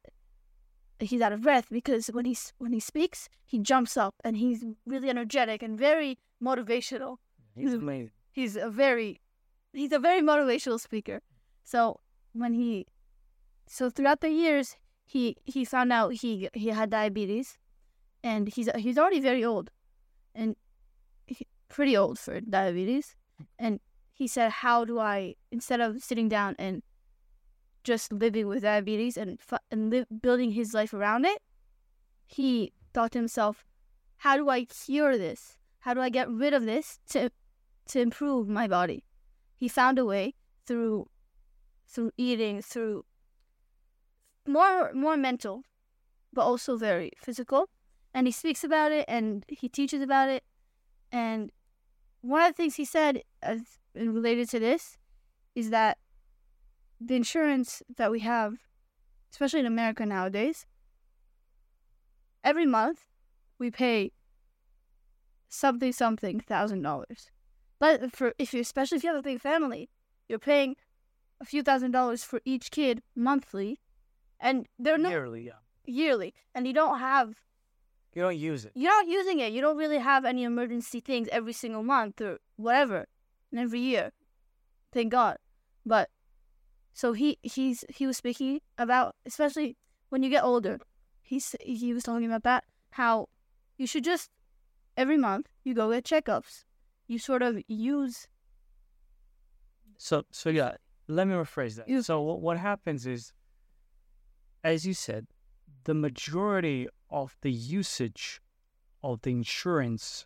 he's 1.04 1.22
out 1.22 1.34
of 1.34 1.42
breath 1.42 1.68
because 1.70 2.08
when 2.08 2.26
he's 2.26 2.54
when 2.58 2.74
he 2.74 2.80
speaks, 2.80 3.30
he 3.46 3.60
jumps 3.60 3.98
up 3.98 4.16
and 4.24 4.38
he's 4.38 4.64
really 4.86 5.10
energetic 5.10 5.64
and 5.64 5.78
very 5.78 6.18
motivational. 6.44 7.18
He's 7.56 7.70
he's- 7.70 7.82
amazing. 7.82 8.12
He's 8.32 8.56
a 8.56 8.70
very 8.70 9.20
he's 9.74 9.92
a 9.92 10.00
very 10.00 10.22
motivational 10.22 10.80
speaker. 10.80 11.22
So 11.64 12.00
when 12.34 12.54
he 12.54 12.88
so 13.68 13.90
throughout 13.90 14.22
the 14.22 14.30
years 14.30 14.78
he 15.06 15.36
he 15.46 15.66
found 15.66 15.92
out 15.92 16.14
he 16.14 16.50
he 16.54 16.70
had 16.70 16.90
diabetes 16.90 17.58
and 18.24 18.48
he's 18.48 18.70
he's 18.78 18.98
already 18.98 19.20
very 19.20 19.44
old 19.44 19.72
and 20.34 20.56
he, 21.28 21.46
pretty 21.68 21.96
old 21.98 22.20
for 22.20 22.40
diabetes 22.40 23.16
and 23.60 23.80
he 24.14 24.28
said 24.28 24.52
how 24.52 24.86
do 24.86 25.00
I 25.00 25.36
instead 25.52 25.82
of 25.82 26.04
sitting 26.04 26.30
down 26.30 26.56
and 26.60 26.84
just 27.84 28.12
living 28.12 28.48
with 28.48 28.64
diabetes 28.64 29.18
and 29.18 29.40
and 29.72 30.06
building 30.22 30.52
his 30.52 30.74
life 30.74 30.94
around 30.94 31.26
it 31.26 31.42
he 32.28 32.74
thought 32.94 33.12
to 33.12 33.20
himself 33.20 33.64
how 34.22 34.38
do 34.38 34.50
I 34.50 34.66
cure 34.66 35.18
this? 35.18 35.58
How 35.80 35.96
do 35.96 36.00
I 36.00 36.10
get 36.10 36.30
rid 36.30 36.54
of 36.54 36.66
this 36.66 37.00
to 37.10 37.32
to 37.88 38.00
improve 38.00 38.48
my 38.48 38.68
body? 38.68 39.04
He 39.58 39.68
found 39.68 39.98
a 39.98 40.06
way 40.06 40.36
through 40.68 41.08
through 41.88 42.12
eating 42.18 42.62
through 42.62 43.06
more 44.48 44.94
more 44.94 45.18
mental 45.18 45.64
but 46.32 46.44
also 46.44 46.78
very 46.78 47.12
physical. 47.18 47.68
And 48.14 48.28
he 48.28 48.32
speaks 48.32 48.64
about 48.64 48.92
it 48.92 49.06
and 49.08 49.44
he 49.48 49.68
teaches 49.68 50.04
about 50.04 50.30
it. 50.30 50.44
And 51.12 51.52
one 52.22 52.44
of 52.44 52.50
the 52.52 52.58
things 52.58 52.76
he 52.76 52.86
said 52.86 53.24
as 53.42 53.80
related 53.96 54.50
to 54.50 54.60
this 54.60 55.00
is 55.56 55.72
that 55.72 55.98
the 57.04 57.16
insurance 57.16 57.82
that 57.98 58.12
we 58.12 58.20
have 58.20 58.54
especially 59.32 59.60
in 59.60 59.66
america 59.66 60.06
nowadays 60.06 60.66
every 62.44 62.66
month 62.66 63.00
we 63.58 63.72
pay 63.72 64.12
something 65.50 65.92
something 65.92 66.40
thousand 66.40 66.82
dollars 66.82 67.30
but 67.80 68.16
for 68.16 68.34
if 68.38 68.54
you 68.54 68.62
especially 68.62 68.98
if 68.98 69.04
you 69.04 69.10
have 69.10 69.20
a 69.20 69.24
big 69.24 69.42
family 69.42 69.90
you're 70.30 70.40
paying 70.40 70.76
a 71.42 71.46
few 71.46 71.62
thousand 71.64 71.92
dollars 71.92 72.24
for 72.24 72.40
each 72.46 72.72
kid 72.72 73.02
monthly 73.16 73.80
and 74.40 74.68
they're 74.80 74.98
not 74.98 75.12
Yearly, 75.12 75.44
yeah. 75.48 75.60
yearly 75.86 76.34
and 76.56 76.66
you 76.68 76.74
don't 76.74 77.00
have 77.00 77.36
You 78.14 78.22
don't 78.22 78.38
use 78.38 78.66
it. 78.66 78.72
you're 78.76 78.92
not 78.92 79.08
using 79.08 79.40
it 79.40 79.52
you 79.52 79.62
don't 79.62 79.78
really 79.78 79.98
have 80.00 80.24
any 80.26 80.44
emergency 80.44 81.00
things 81.00 81.28
every 81.32 81.54
single 81.54 81.84
month 81.84 82.22
or 82.22 82.38
whatever 82.56 83.08
and 83.52 83.60
every 83.60 83.80
year 83.80 84.12
thank 84.94 85.12
god 85.12 85.38
but 85.86 86.10
so 86.94 87.14
he 87.14 87.38
he's 87.42 87.84
he 87.90 88.06
was 88.08 88.18
speaking 88.18 88.62
about 88.78 89.16
especially 89.26 89.78
when 90.10 90.24
you 90.24 90.30
get 90.30 90.44
older 90.44 90.80
he's 91.24 91.56
he 91.62 91.94
was 91.94 92.04
talking 92.04 92.26
about 92.26 92.44
that 92.44 92.64
how 92.92 93.28
you 93.78 93.88
should 93.88 94.04
just 94.04 94.30
every 94.98 95.18
month 95.18 95.48
you 95.64 95.74
go 95.74 95.92
get 95.92 96.04
checkups 96.04 96.64
you 97.08 97.18
sort 97.20 97.42
of 97.42 97.62
use 97.68 98.28
So, 99.98 100.24
so 100.32 100.50
yeah, 100.50 100.78
let 101.08 101.28
me 101.28 101.36
rephrase 101.36 101.76
that. 101.76 101.88
You- 101.88 102.02
So, 102.02 102.22
what, 102.22 102.42
what 102.42 102.58
happens 102.58 103.06
is, 103.06 103.34
as 104.64 104.84
you 104.86 104.94
said, 104.96 105.28
the 105.84 105.94
majority 105.94 106.88
of 107.10 107.38
the 107.42 107.52
usage 107.52 108.42
of 109.04 109.22
the 109.22 109.30
insurance 109.30 110.26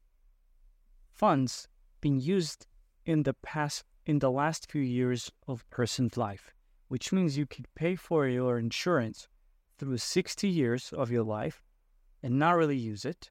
funds 1.11 1.67
being 1.99 2.19
used 2.21 2.67
in 3.05 3.23
the 3.23 3.33
past, 3.33 3.83
in 4.05 4.19
the 4.19 4.31
last 4.31 4.71
few 4.71 4.81
years 4.81 5.29
of 5.47 5.69
person's 5.69 6.15
life, 6.15 6.53
which 6.87 7.11
means 7.11 7.37
you 7.37 7.45
could 7.45 7.67
pay 7.75 7.95
for 7.95 8.27
your 8.27 8.57
insurance 8.57 9.27
through 9.77 9.97
60 9.97 10.47
years 10.47 10.93
of 10.93 11.11
your 11.11 11.23
life 11.23 11.63
and 12.23 12.39
not 12.39 12.55
really 12.55 12.77
use 12.77 13.05
it. 13.05 13.29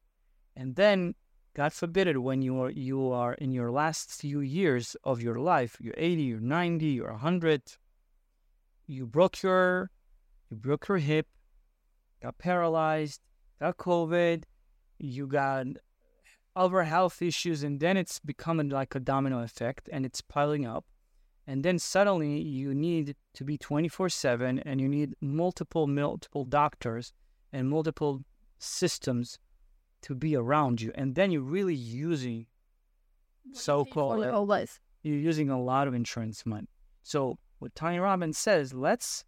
And 0.56 0.76
then 0.76 1.14
God 1.54 1.72
forbid 1.72 2.08
it, 2.08 2.20
when 2.20 2.42
you 2.42 2.60
are 2.62 2.70
you 2.70 3.12
are 3.12 3.34
in 3.34 3.52
your 3.52 3.70
last 3.70 4.10
few 4.10 4.40
years 4.40 4.96
of 5.04 5.22
your 5.22 5.36
life, 5.36 5.76
you're 5.80 5.94
80, 5.96 6.22
you're 6.22 6.40
90, 6.40 6.86
you're 6.86 7.12
100, 7.12 7.62
you 8.86 9.06
broke 9.06 9.42
your 9.42 9.90
you 10.50 10.56
broke 10.56 10.88
your 10.88 10.98
hip, 10.98 11.26
got 12.20 12.38
paralyzed, 12.38 13.20
got 13.60 13.76
COVID, 13.76 14.44
you 14.98 15.26
got 15.26 15.66
other 16.56 16.82
health 16.82 17.22
issues, 17.22 17.62
and 17.62 17.80
then 17.80 17.96
it's 17.96 18.18
becoming 18.18 18.68
like 18.68 18.94
a 18.94 19.00
domino 19.00 19.40
effect 19.40 19.88
and 19.92 20.04
it's 20.04 20.20
piling 20.20 20.66
up. 20.66 20.84
And 21.46 21.62
then 21.62 21.78
suddenly 21.78 22.40
you 22.40 22.74
need 22.74 23.16
to 23.34 23.44
be 23.44 23.58
24 23.58 24.08
7 24.08 24.58
and 24.60 24.80
you 24.80 24.88
need 24.88 25.14
multiple, 25.20 25.86
multiple 25.86 26.44
doctors 26.44 27.12
and 27.52 27.68
multiple 27.68 28.24
systems 28.58 29.38
to 30.02 30.14
be 30.14 30.36
around 30.36 30.82
you, 30.82 30.92
and 30.94 31.14
then 31.14 31.30
you're 31.30 31.40
really 31.40 31.74
using 31.74 32.46
so-called 33.52 34.20
your 34.20 34.34
you're 35.02 35.16
using 35.16 35.48
a 35.50 35.60
lot 35.60 35.88
of 35.88 35.94
insurance 35.94 36.44
money. 36.44 36.68
So 37.02 37.38
what 37.58 37.74
Tony 37.74 37.98
Robbins 37.98 38.36
says, 38.36 38.74
let's 38.74 39.24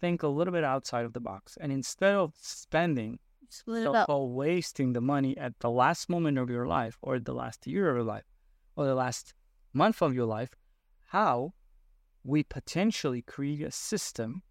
think 0.00 0.22
a 0.22 0.28
little 0.28 0.52
bit 0.52 0.64
outside 0.64 1.04
of 1.04 1.12
the 1.12 1.20
box, 1.20 1.56
and 1.60 1.70
instead 1.70 2.14
of 2.14 2.34
spending 2.40 3.20
split 3.48 3.84
so-called 3.84 4.34
wasting 4.34 4.92
the 4.92 5.00
money 5.00 5.36
at 5.38 5.58
the 5.60 5.70
last 5.70 6.08
moment 6.08 6.36
of 6.36 6.50
your 6.50 6.66
life, 6.66 6.98
or 7.00 7.20
the 7.20 7.34
last 7.34 7.66
year 7.66 7.88
of 7.88 7.96
your 7.96 8.04
life, 8.04 8.24
or 8.74 8.86
the 8.86 8.94
last 8.94 9.34
month 9.72 10.02
of 10.02 10.14
your 10.14 10.26
life, 10.26 10.50
how 11.08 11.52
we 12.24 12.42
potentially 12.42 13.22
create 13.22 13.62
a 13.62 13.70
system 13.70 14.42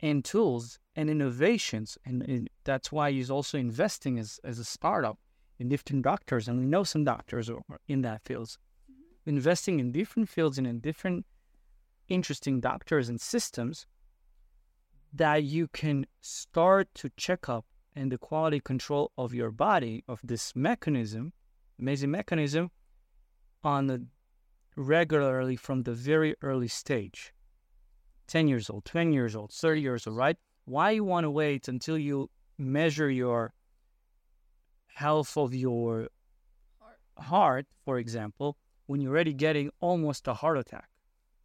and 0.00 0.24
tools 0.24 0.78
and 0.94 1.08
innovations. 1.08 1.98
And, 2.04 2.22
and 2.22 2.50
that's 2.64 2.92
why 2.92 3.10
he's 3.12 3.30
also 3.30 3.58
investing 3.58 4.18
as, 4.18 4.38
as 4.44 4.58
a 4.58 4.64
startup 4.64 5.18
in 5.58 5.68
different 5.68 6.02
doctors. 6.02 6.48
And 6.48 6.60
we 6.60 6.66
know 6.66 6.84
some 6.84 7.04
doctors 7.04 7.48
are 7.48 7.60
are 7.70 7.80
in 7.88 8.02
that 8.02 8.22
field. 8.24 8.48
Mm-hmm. 8.48 9.30
Investing 9.36 9.80
in 9.80 9.92
different 9.92 10.28
fields 10.28 10.58
and 10.58 10.66
in 10.66 10.80
different 10.80 11.24
interesting 12.08 12.60
doctors 12.60 13.08
and 13.08 13.20
systems 13.20 13.86
that 15.12 15.44
you 15.44 15.68
can 15.68 16.06
start 16.20 16.88
to 16.94 17.10
check 17.16 17.48
up 17.48 17.64
and 17.96 18.12
the 18.12 18.18
quality 18.18 18.60
control 18.60 19.10
of 19.16 19.32
your 19.32 19.50
body 19.50 20.04
of 20.06 20.20
this 20.22 20.54
mechanism, 20.54 21.32
amazing 21.80 22.10
mechanism, 22.10 22.70
on 23.64 23.86
the 23.86 24.06
regularly 24.78 25.56
from 25.56 25.82
the 25.82 25.92
very 25.92 26.36
early 26.40 26.68
stage. 26.68 27.34
10 28.28 28.46
years 28.46 28.70
old, 28.70 28.84
20 28.84 29.12
years 29.12 29.34
old, 29.34 29.52
30 29.52 29.80
years 29.80 30.06
old, 30.06 30.16
right? 30.16 30.36
Why 30.66 30.92
you 30.92 31.02
want 31.02 31.24
to 31.24 31.30
wait 31.30 31.66
until 31.66 31.98
you 31.98 32.30
measure 32.58 33.10
your 33.10 33.54
health 34.86 35.36
of 35.36 35.54
your 35.54 36.08
heart, 37.18 37.66
for 37.84 37.98
example, 37.98 38.56
when 38.86 39.00
you're 39.00 39.10
already 39.10 39.32
getting 39.32 39.70
almost 39.80 40.28
a 40.28 40.34
heart 40.34 40.58
attack? 40.58 40.88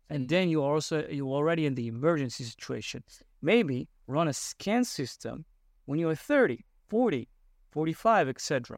And 0.09 0.25
mm. 0.25 0.29
then 0.29 0.49
you 0.49 0.61
also 0.61 1.07
you're 1.09 1.27
already 1.27 1.65
in 1.65 1.73
the 1.73 1.87
emergency 1.87 2.43
situation. 2.43 3.03
Maybe 3.41 3.87
run 4.07 4.27
a 4.27 4.33
scan 4.33 4.83
system 4.83 5.45
when 5.85 5.99
you're 5.99 6.15
30, 6.15 6.63
40, 6.89 7.27
45, 7.71 8.29
etc. 8.29 8.77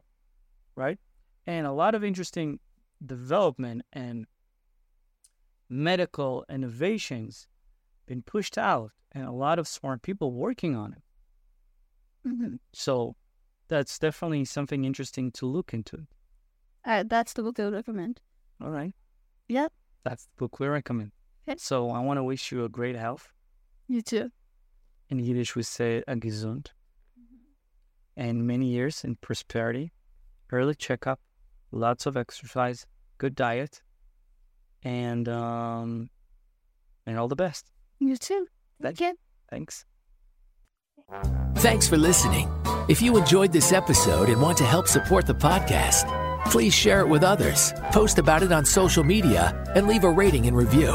Right? 0.76 0.98
And 1.46 1.66
a 1.66 1.72
lot 1.72 1.94
of 1.94 2.04
interesting 2.04 2.60
development 3.04 3.82
and 3.92 4.26
medical 5.68 6.44
innovations 6.48 7.48
been 8.06 8.22
pushed 8.22 8.56
out 8.56 8.92
and 9.12 9.24
a 9.24 9.32
lot 9.32 9.58
of 9.58 9.66
smart 9.66 10.02
people 10.02 10.32
working 10.32 10.76
on 10.76 10.92
it. 10.92 12.28
Mm-hmm. 12.28 12.56
So 12.72 13.16
that's 13.68 13.98
definitely 13.98 14.44
something 14.44 14.84
interesting 14.84 15.30
to 15.32 15.46
look 15.46 15.72
into. 15.74 16.06
Uh, 16.84 17.04
that's 17.06 17.32
the 17.32 17.42
book 17.42 17.58
I 17.58 17.64
would 17.64 17.74
recommend. 17.74 18.20
All 18.62 18.70
right. 18.70 18.94
Yep. 19.48 19.72
That's 20.04 20.24
the 20.24 20.30
book 20.36 20.60
we 20.60 20.68
recommend. 20.68 21.12
Okay. 21.48 21.56
So 21.58 21.90
I 21.90 22.00
want 22.00 22.18
to 22.18 22.24
wish 22.24 22.52
you 22.52 22.64
a 22.64 22.68
great 22.68 22.96
health. 22.96 23.32
You 23.88 24.02
too. 24.02 24.30
In 25.08 25.18
Yiddish, 25.18 25.54
we 25.54 25.62
say 25.62 26.02
a 26.06 26.16
gesund. 26.16 26.68
And 28.16 28.46
many 28.46 28.66
years 28.66 29.04
in 29.04 29.16
prosperity, 29.16 29.92
early 30.50 30.74
checkup, 30.74 31.20
lots 31.70 32.06
of 32.06 32.16
exercise, 32.16 32.86
good 33.18 33.34
diet, 33.34 33.82
and 34.82 35.28
um, 35.28 36.10
and 37.06 37.18
all 37.18 37.28
the 37.28 37.36
best. 37.36 37.70
You 37.98 38.16
too. 38.16 38.46
Thank 38.80 39.00
you. 39.00 39.16
Thanks. 39.50 39.84
Thanks 41.56 41.88
for 41.88 41.96
listening. 41.96 42.50
If 42.88 43.00
you 43.00 43.16
enjoyed 43.16 43.52
this 43.52 43.72
episode 43.72 44.28
and 44.28 44.40
want 44.40 44.58
to 44.58 44.64
help 44.64 44.88
support 44.88 45.26
the 45.26 45.34
podcast, 45.34 46.06
please 46.50 46.74
share 46.74 47.00
it 47.00 47.08
with 47.08 47.22
others, 47.22 47.72
post 47.92 48.18
about 48.18 48.42
it 48.42 48.52
on 48.52 48.64
social 48.64 49.04
media, 49.04 49.64
and 49.74 49.86
leave 49.86 50.04
a 50.04 50.10
rating 50.10 50.46
and 50.46 50.56
review. 50.56 50.92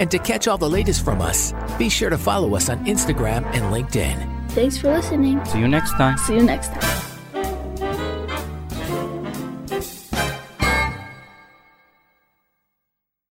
And 0.00 0.10
to 0.10 0.18
catch 0.18 0.48
all 0.48 0.58
the 0.58 0.70
latest 0.70 1.04
from 1.04 1.20
us, 1.20 1.52
be 1.76 1.88
sure 1.88 2.10
to 2.10 2.18
follow 2.18 2.54
us 2.56 2.68
on 2.68 2.84
Instagram 2.86 3.44
and 3.46 3.72
LinkedIn. 3.72 4.50
Thanks 4.50 4.78
for 4.78 4.92
listening. 4.92 5.44
See 5.44 5.58
you 5.58 5.68
next 5.68 5.92
time. 5.92 6.18
See 6.18 6.34
you 6.34 6.42
next 6.42 6.72
time. 6.72 7.07